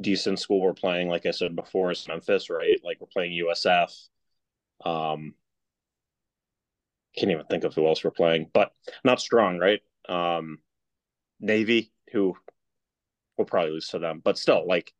decent 0.00 0.38
school 0.38 0.60
we're 0.60 0.74
playing, 0.74 1.08
like 1.08 1.26
I 1.26 1.30
said 1.30 1.56
before, 1.56 1.90
is 1.90 2.06
Memphis, 2.08 2.50
right? 2.50 2.80
Like 2.84 2.98
we're 3.00 3.06
playing 3.08 3.32
USF. 3.44 3.92
Um, 4.84 5.34
can't 7.16 7.30
even 7.30 7.46
think 7.46 7.64
of 7.64 7.74
who 7.74 7.86
else 7.86 8.02
we're 8.02 8.10
playing, 8.10 8.48
but 8.52 8.72
not 9.04 9.20
strong, 9.20 9.58
right? 9.58 9.80
Um, 10.08 10.58
Navy, 11.40 11.92
who 12.12 12.36
we'll 13.36 13.44
probably 13.44 13.72
lose 13.72 13.88
to 13.88 13.98
them, 13.98 14.20
but 14.24 14.38
still, 14.38 14.66
like 14.66 14.92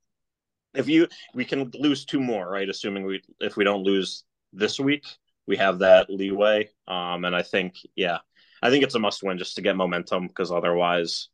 if 0.75 0.89
you 0.89 1.09
we 1.35 1.45
can 1.45 1.71
lose 1.75 2.05
two 2.05 2.21
more, 2.21 2.49
right? 2.49 2.69
Assuming 2.69 3.05
we 3.05 3.23
if 3.41 3.57
we 3.57 3.65
don't 3.65 3.83
lose 3.83 4.25
this 4.53 4.79
week, 4.79 5.05
we 5.47 5.57
have 5.57 5.81
that 5.81 6.11
leeway. 6.11 6.69
Um, 6.87 7.25
and 7.25 7.35
I 7.35 7.43
think, 7.43 7.77
yeah, 7.97 8.19
I 8.63 8.71
think 8.71 8.85
it's 8.85 8.95
a 8.95 8.99
must 8.99 9.23
win 9.23 9.39
just 9.39 9.57
to 9.57 9.63
get 9.63 9.77
momentum 9.77 10.29
because 10.29 10.53
otherwise, 10.53 11.29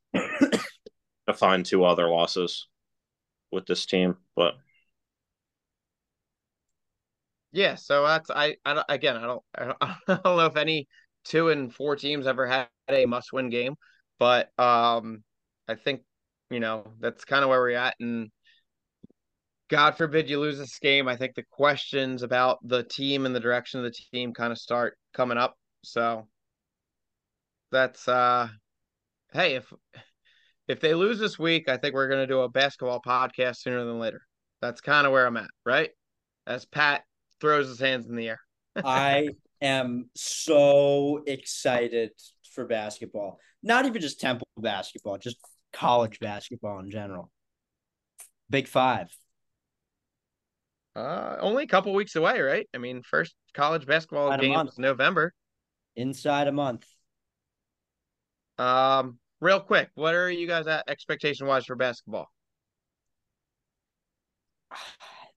to 1.28 1.34
find 1.34 1.64
two 1.64 1.84
other 1.84 2.08
losses 2.08 2.66
with 3.52 3.66
this 3.66 3.86
team. 3.86 4.16
But 4.34 4.54
yeah, 7.52 7.76
so 7.76 8.06
that's 8.06 8.30
I, 8.30 8.56
I 8.64 8.84
again 8.88 9.16
I 9.16 9.26
don't 9.26 9.42
I 9.56 9.96
don't 10.06 10.24
know 10.24 10.46
if 10.46 10.56
any 10.56 10.88
two 11.24 11.48
and 11.50 11.72
four 11.72 11.96
teams 11.96 12.26
ever 12.26 12.46
had 12.46 12.68
a 12.88 13.06
must 13.06 13.32
win 13.32 13.50
game, 13.50 13.74
but 14.18 14.50
um 14.58 15.22
I 15.68 15.74
think 15.74 16.02
you 16.50 16.60
know 16.60 16.92
that's 17.00 17.24
kind 17.24 17.44
of 17.44 17.50
where 17.50 17.60
we're 17.60 17.76
at 17.76 17.94
and 18.00 18.30
God 19.68 19.96
forbid 19.98 20.30
you 20.30 20.40
lose 20.40 20.56
this 20.58 20.78
game. 20.78 21.08
I 21.08 21.16
think 21.16 21.34
the 21.34 21.44
questions 21.50 22.22
about 22.22 22.58
the 22.66 22.84
team 22.84 23.26
and 23.26 23.34
the 23.34 23.40
direction 23.40 23.80
of 23.80 23.84
the 23.84 23.98
team 24.12 24.32
kind 24.32 24.50
of 24.50 24.58
start 24.58 24.96
coming 25.12 25.36
up. 25.36 25.56
So 25.84 26.26
that's 27.70 28.08
uh 28.08 28.48
hey, 29.32 29.56
if 29.56 29.72
if 30.68 30.80
they 30.80 30.94
lose 30.94 31.18
this 31.18 31.38
week, 31.38 31.68
I 31.68 31.78
think 31.78 31.94
we're 31.94 32.08
gonna 32.08 32.26
do 32.26 32.40
a 32.40 32.48
basketball 32.48 33.00
podcast 33.00 33.56
sooner 33.56 33.84
than 33.84 33.98
later. 33.98 34.22
That's 34.60 34.80
kind 34.80 35.06
of 35.06 35.12
where 35.12 35.26
I'm 35.26 35.36
at, 35.36 35.50
right? 35.64 35.90
As 36.46 36.66
Pat 36.66 37.04
throws 37.40 37.68
his 37.68 37.80
hands 37.80 38.06
in 38.06 38.16
the 38.16 38.28
air. 38.28 38.40
I 38.84 39.28
am 39.60 40.10
so 40.14 41.22
excited 41.26 42.10
for 42.52 42.66
basketball. 42.66 43.40
Not 43.62 43.86
even 43.86 44.00
just 44.00 44.20
Temple 44.20 44.46
basketball, 44.58 45.18
just 45.18 45.38
college 45.72 46.20
basketball 46.20 46.80
in 46.80 46.90
general. 46.90 47.30
Big 48.50 48.68
Five. 48.68 49.08
Uh, 50.94 51.36
only 51.40 51.64
a 51.64 51.66
couple 51.66 51.94
weeks 51.94 52.16
away, 52.16 52.40
right? 52.40 52.68
I 52.74 52.78
mean, 52.78 53.02
first 53.02 53.34
college 53.54 53.86
basketball 53.86 54.32
a 54.32 54.38
game 54.38 54.58
is 54.66 54.78
November. 54.78 55.32
Inside 55.94 56.48
a 56.48 56.52
month. 56.52 56.84
Um, 58.58 59.18
real 59.40 59.60
quick, 59.60 59.90
what 59.94 60.14
are 60.14 60.30
you 60.30 60.46
guys 60.46 60.66
at 60.66 60.88
expectation 60.88 61.46
wise 61.46 61.64
for 61.64 61.76
basketball? 61.76 62.28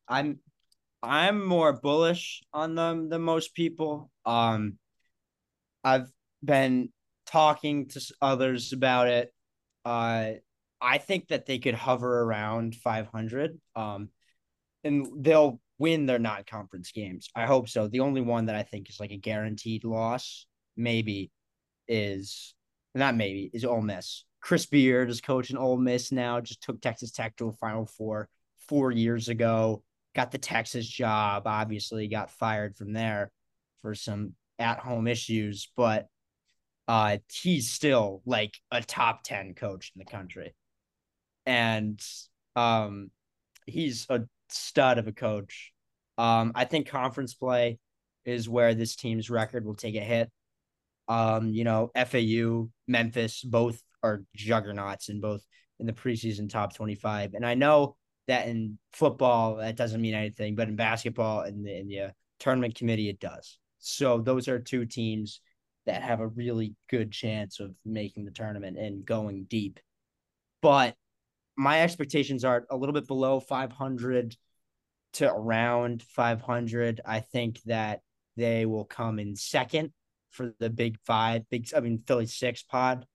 I'm 0.08 0.40
I'm 1.04 1.44
more 1.46 1.74
bullish 1.74 2.44
on 2.54 2.76
them 2.76 3.10
than 3.10 3.22
most 3.22 3.56
people. 3.56 4.12
Um 4.26 4.78
I've 5.84 6.10
been 6.44 6.90
talking 7.26 7.88
to 7.90 8.02
others 8.22 8.74
about 8.74 9.08
it. 9.08 9.34
Uh 9.86 10.34
I 10.82 10.98
think 10.98 11.28
that 11.30 11.46
they 11.46 11.60
could 11.60 11.76
hover 11.76 12.22
around 12.22 12.76
500 12.76 13.60
um 13.76 14.10
and 14.84 15.08
they'll 15.24 15.62
win 15.78 16.06
their 16.06 16.20
non-conference 16.20 16.92
games. 16.92 17.30
I 17.36 17.46
hope 17.46 17.70
so. 17.70 17.88
The 17.88 18.02
only 18.02 18.22
one 18.22 18.48
that 18.48 18.56
I 18.56 18.64
think 18.64 18.90
is 18.90 19.00
like 19.00 19.12
a 19.12 19.18
guaranteed 19.18 19.84
loss 19.84 20.46
maybe 20.76 21.32
is 21.88 22.54
not 22.94 23.16
maybe 23.16 23.50
is 23.54 23.66
Ole 23.66 23.82
Miss. 23.82 24.26
Chris 24.42 24.66
Beard 24.66 25.10
is 25.10 25.22
coaching 25.22 25.58
Ole 25.58 25.78
Miss 25.78 26.12
now. 26.12 26.42
Just 26.42 26.64
took 26.64 26.82
Texas 26.82 27.12
Tech 27.12 27.36
to 27.38 27.50
a 27.50 27.54
Final 27.54 27.86
Four 27.86 28.28
four 28.68 28.92
years 28.92 29.30
ago. 29.30 29.84
Got 30.16 30.32
the 30.32 30.38
Texas 30.38 30.88
job. 30.88 31.44
Obviously, 31.46 32.08
got 32.08 32.32
fired 32.32 32.76
from 32.76 32.94
there 32.94 33.32
for 33.82 33.96
some 33.96 34.34
at-home 34.60 35.08
issues, 35.08 35.72
but 35.78 36.08
uh, 36.88 37.18
he's 37.32 37.72
still 37.72 38.22
like 38.26 38.56
a 38.72 38.82
top 38.82 39.24
ten 39.24 39.54
coach 39.54 39.92
in 39.96 40.00
the 40.00 40.12
country, 40.12 40.54
and 41.46 42.00
um, 42.56 43.12
he's 43.66 44.06
a 44.10 44.22
stud 44.50 44.98
of 44.98 45.08
a 45.08 45.14
coach. 45.14 45.72
Um, 46.18 46.52
I 46.56 46.66
think 46.66 46.88
conference 46.88 47.34
play 47.34 47.80
is 48.26 48.50
where 48.50 48.76
this 48.76 48.96
team's 48.96 49.30
record 49.30 49.66
will 49.66 49.76
take 49.76 49.96
a 49.96 50.02
hit. 50.02 50.30
Um, 51.12 51.54
you 51.54 51.66
know, 51.66 51.92
FAU, 51.94 52.70
Memphis, 52.88 53.44
both 53.44 53.82
are 54.02 54.24
juggernauts 54.34 55.10
in 55.10 55.20
both 55.20 55.46
in 55.78 55.86
the 55.86 55.92
preseason 55.92 56.50
top 56.50 56.74
25. 56.74 57.34
And 57.34 57.46
I 57.46 57.54
know 57.54 57.98
that 58.28 58.48
in 58.48 58.78
football 58.94 59.58
that 59.58 59.76
doesn't 59.76 60.00
mean 60.00 60.14
anything, 60.14 60.56
but 60.56 60.70
in 60.70 60.78
basketball 60.78 61.42
and 61.42 61.66
the, 61.66 61.78
in 61.78 61.88
the 61.90 62.00
uh, 62.00 62.10
tournament 62.40 62.76
committee 62.76 63.10
it 63.10 63.20
does. 63.20 63.58
So 63.80 64.22
those 64.22 64.48
are 64.48 64.58
two 64.58 64.86
teams 64.86 65.42
that 65.86 66.02
have 66.02 66.22
a 66.22 66.28
really 66.28 66.76
good 66.90 67.12
chance 67.12 67.60
of 67.60 67.76
making 67.84 68.24
the 68.24 68.32
tournament 68.32 68.78
and 68.78 69.06
going 69.06 69.48
deep. 69.50 69.82
But 70.62 70.96
my 71.58 71.82
expectations 71.82 72.46
are 72.46 72.66
a 72.70 72.78
little 72.78 72.94
bit 72.94 73.08
below 73.08 73.42
500 73.42 74.38
to 75.16 75.30
around 75.30 76.04
500. 76.04 77.02
I 77.06 77.20
think 77.20 77.60
that 77.66 78.00
they 78.38 78.66
will 78.66 78.86
come 78.86 79.20
in 79.20 79.36
second 79.36 79.92
for 80.32 80.54
the 80.60 80.70
big 80.70 80.98
five, 81.06 81.44
big, 81.50 81.68
I 81.76 81.80
mean, 81.80 82.04
Philly 82.08 82.26
six 82.26 82.64
pod. 82.64 83.06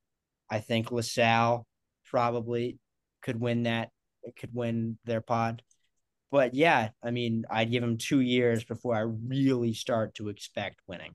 I 0.49 0.61
think 0.61 0.93
LaSalle 0.93 1.67
probably 2.05 2.79
could 3.23 3.41
win 3.41 3.65
that, 3.65 3.91
could 4.39 4.55
win 4.55 4.99
their 5.05 5.21
pod. 5.21 5.63
But 6.31 6.55
yeah, 6.55 6.91
I 7.03 7.11
mean, 7.11 7.45
I'd 7.51 7.71
give 7.71 7.83
them 7.83 7.99
two 7.99 8.21
years 8.21 8.65
before 8.65 8.95
I 8.95 9.01
really 9.01 9.73
start 9.73 10.15
to 10.17 10.29
expect 10.29 10.81
winning. 10.87 11.15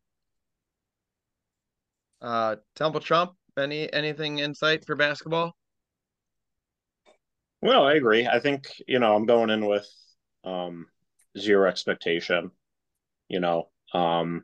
Uh, 2.21 2.57
Temple 2.75 3.01
Trump, 3.01 3.33
any 3.57 3.91
anything 3.91 4.39
insight 4.39 4.85
for 4.85 4.95
basketball? 4.95 5.55
Well, 7.61 7.85
I 7.85 7.93
agree. 7.93 8.27
I 8.27 8.39
think, 8.39 8.71
you 8.87 8.99
know, 8.99 9.15
I'm 9.15 9.25
going 9.25 9.49
in 9.49 9.65
with 9.65 9.87
um 10.43 10.87
zero 11.37 11.69
expectation, 11.69 12.51
you 13.27 13.39
know, 13.39 13.69
um 13.93 14.43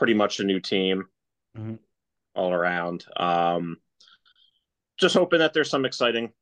pretty 0.00 0.14
much 0.14 0.40
a 0.40 0.44
new 0.44 0.58
team 0.58 1.04
Mhm. 1.54 1.78
all 2.34 2.54
around. 2.54 3.04
Um 3.18 3.76
just 4.96 5.14
hoping 5.14 5.40
that 5.40 5.52
there's 5.52 5.68
some 5.68 5.84
exciting 5.84 6.32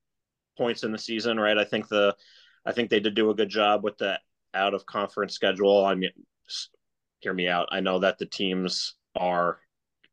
points 0.57 0.85
in 0.85 0.93
the 0.93 0.99
season, 0.99 1.41
right? 1.41 1.59
I 1.59 1.65
think 1.65 1.89
the 1.89 2.17
I 2.65 2.71
think 2.71 2.89
they 2.89 3.01
did 3.01 3.17
do 3.17 3.31
a 3.31 3.35
good 3.35 3.49
job 3.49 3.83
with 3.83 3.99
the 3.99 4.21
out 4.55 4.75
of 4.75 4.87
conference 4.87 5.35
schedule. 5.35 5.85
I 5.85 5.97
mean, 5.97 6.13
hear 7.19 7.35
me 7.35 7.49
out. 7.49 7.69
I 7.73 7.81
know 7.81 7.99
that 7.99 8.19
the 8.19 8.27
teams 8.27 8.95
are 9.17 9.59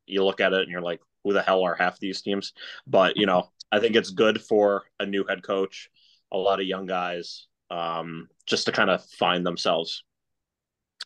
you 0.08 0.24
look 0.24 0.42
at 0.42 0.54
it 0.54 0.62
and 0.64 0.72
you're 0.72 0.82
like, 0.82 1.02
who 1.24 1.32
the 1.32 1.44
hell 1.44 1.64
are 1.64 1.76
half 1.76 2.00
these 2.00 2.24
teams? 2.24 2.52
But 2.88 3.16
you 3.16 3.28
know, 3.28 3.52
I 3.72 3.80
think 3.80 3.96
it's 3.96 4.10
good 4.10 4.42
for 4.42 4.86
a 5.00 5.06
new 5.06 5.24
head 5.24 5.44
coach, 5.44 5.92
a 6.32 6.38
lot 6.38 6.60
of 6.60 6.66
young 6.66 6.88
guys, 6.88 7.46
um, 7.70 8.28
just 8.48 8.66
to 8.66 8.72
kind 8.72 8.90
of 8.90 9.06
find 9.06 9.46
themselves 9.46 10.04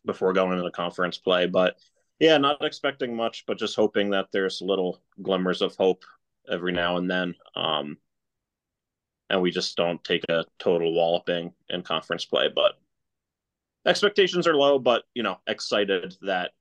before 0.05 0.31
going 0.31 0.53
into 0.53 0.63
the 0.63 0.71
conference 0.71 1.17
play. 1.17 1.45
But 1.45 1.75
yeah, 2.19 2.37
not 2.37 2.63
expecting 2.63 3.15
much, 3.15 3.45
but 3.45 3.57
just 3.57 3.75
hoping 3.75 4.09
that 4.11 4.27
there's 4.31 4.61
little 4.61 5.01
glimmers 5.21 5.61
of 5.61 5.75
hope 5.75 6.03
every 6.49 6.71
now 6.71 6.97
and 6.97 7.09
then. 7.09 7.35
Um, 7.55 7.97
and 9.29 9.41
we 9.41 9.51
just 9.51 9.77
don't 9.77 10.03
take 10.03 10.23
a 10.29 10.43
total 10.57 10.93
walloping 10.93 11.53
in 11.69 11.81
conference 11.83 12.25
play. 12.25 12.49
But 12.53 12.73
expectations 13.85 14.47
are 14.47 14.55
low, 14.55 14.79
but 14.79 15.03
you 15.13 15.23
know, 15.23 15.37
excited 15.47 16.15
that 16.21 16.51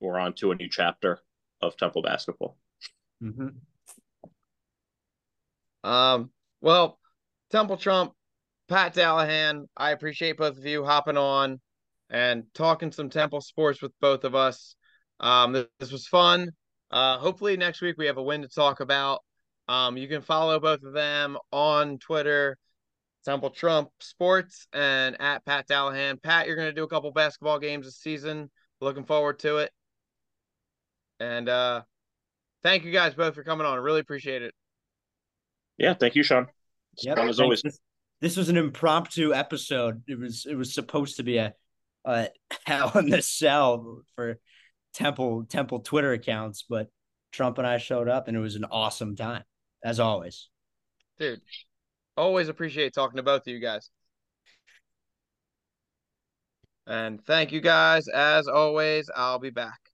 we're 0.00 0.18
on 0.18 0.34
to 0.34 0.52
a 0.52 0.54
new 0.54 0.68
chapter 0.68 1.20
of 1.60 1.76
Temple 1.76 2.02
basketball. 2.02 2.56
Mm-hmm. 3.22 3.48
Um, 5.88 6.30
well, 6.60 6.98
Temple 7.50 7.76
Trump, 7.76 8.12
Pat 8.68 8.94
Dallahan, 8.94 9.66
I 9.76 9.90
appreciate 9.90 10.36
both 10.36 10.58
of 10.58 10.66
you 10.66 10.84
hopping 10.84 11.16
on 11.16 11.60
and 12.10 12.44
talking 12.54 12.92
some 12.92 13.10
Temple 13.10 13.40
sports 13.40 13.82
with 13.82 13.92
both 14.00 14.24
of 14.24 14.34
us. 14.34 14.76
Um, 15.20 15.52
this, 15.52 15.66
this 15.80 15.92
was 15.92 16.06
fun. 16.06 16.50
Uh, 16.90 17.18
hopefully 17.18 17.56
next 17.56 17.80
week 17.80 17.96
we 17.98 18.06
have 18.06 18.16
a 18.16 18.22
win 18.22 18.42
to 18.42 18.48
talk 18.48 18.80
about. 18.80 19.20
Um, 19.68 19.96
you 19.96 20.08
can 20.08 20.22
follow 20.22 20.58
both 20.58 20.82
of 20.82 20.94
them 20.94 21.36
on 21.52 21.98
Twitter, 21.98 22.56
Temple 23.24 23.50
Trump 23.50 23.90
Sports, 24.00 24.66
and 24.72 25.20
at 25.20 25.44
Pat 25.44 25.68
Dallahan. 25.68 26.22
Pat, 26.22 26.46
you're 26.46 26.56
going 26.56 26.68
to 26.68 26.72
do 26.74 26.84
a 26.84 26.88
couple 26.88 27.10
basketball 27.12 27.58
games 27.58 27.84
this 27.86 27.98
season. 27.98 28.50
Looking 28.80 29.04
forward 29.04 29.38
to 29.40 29.58
it. 29.58 29.70
And 31.20 31.48
uh, 31.48 31.82
thank 32.62 32.84
you 32.84 32.92
guys 32.92 33.14
both 33.14 33.34
for 33.34 33.42
coming 33.44 33.66
on. 33.66 33.74
I 33.74 33.80
really 33.82 34.00
appreciate 34.00 34.42
it. 34.42 34.54
Yeah, 35.76 35.94
thank 35.94 36.14
you, 36.14 36.22
Sean. 36.22 36.46
It's 36.94 37.04
Yep. 37.06 37.16
fun 37.16 37.28
as 37.28 37.40
always. 37.40 37.62
This, 37.62 37.78
this 38.20 38.36
was 38.36 38.48
an 38.48 38.56
impromptu 38.56 39.34
episode. 39.34 40.02
It 40.08 40.18
was 40.18 40.46
it 40.48 40.54
was 40.54 40.74
supposed 40.74 41.16
to 41.18 41.22
be 41.22 41.38
a, 41.38 41.54
a 42.04 42.28
hell 42.66 42.96
in 42.96 43.10
the 43.10 43.22
cell 43.22 44.02
for 44.16 44.38
Temple 44.94 45.44
Temple 45.44 45.80
Twitter 45.80 46.12
accounts, 46.12 46.64
but 46.68 46.88
Trump 47.32 47.58
and 47.58 47.66
I 47.66 47.78
showed 47.78 48.08
up 48.08 48.28
and 48.28 48.36
it 48.36 48.40
was 48.40 48.56
an 48.56 48.64
awesome 48.64 49.16
time, 49.16 49.44
as 49.84 50.00
always. 50.00 50.48
Dude, 51.18 51.40
always 52.16 52.48
appreciate 52.48 52.94
talking 52.94 53.16
to 53.16 53.22
both 53.22 53.42
of 53.42 53.48
you 53.48 53.60
guys. 53.60 53.90
And 56.86 57.22
thank 57.26 57.52
you 57.52 57.60
guys. 57.60 58.08
As 58.08 58.48
always, 58.48 59.10
I'll 59.14 59.38
be 59.38 59.50
back. 59.50 59.87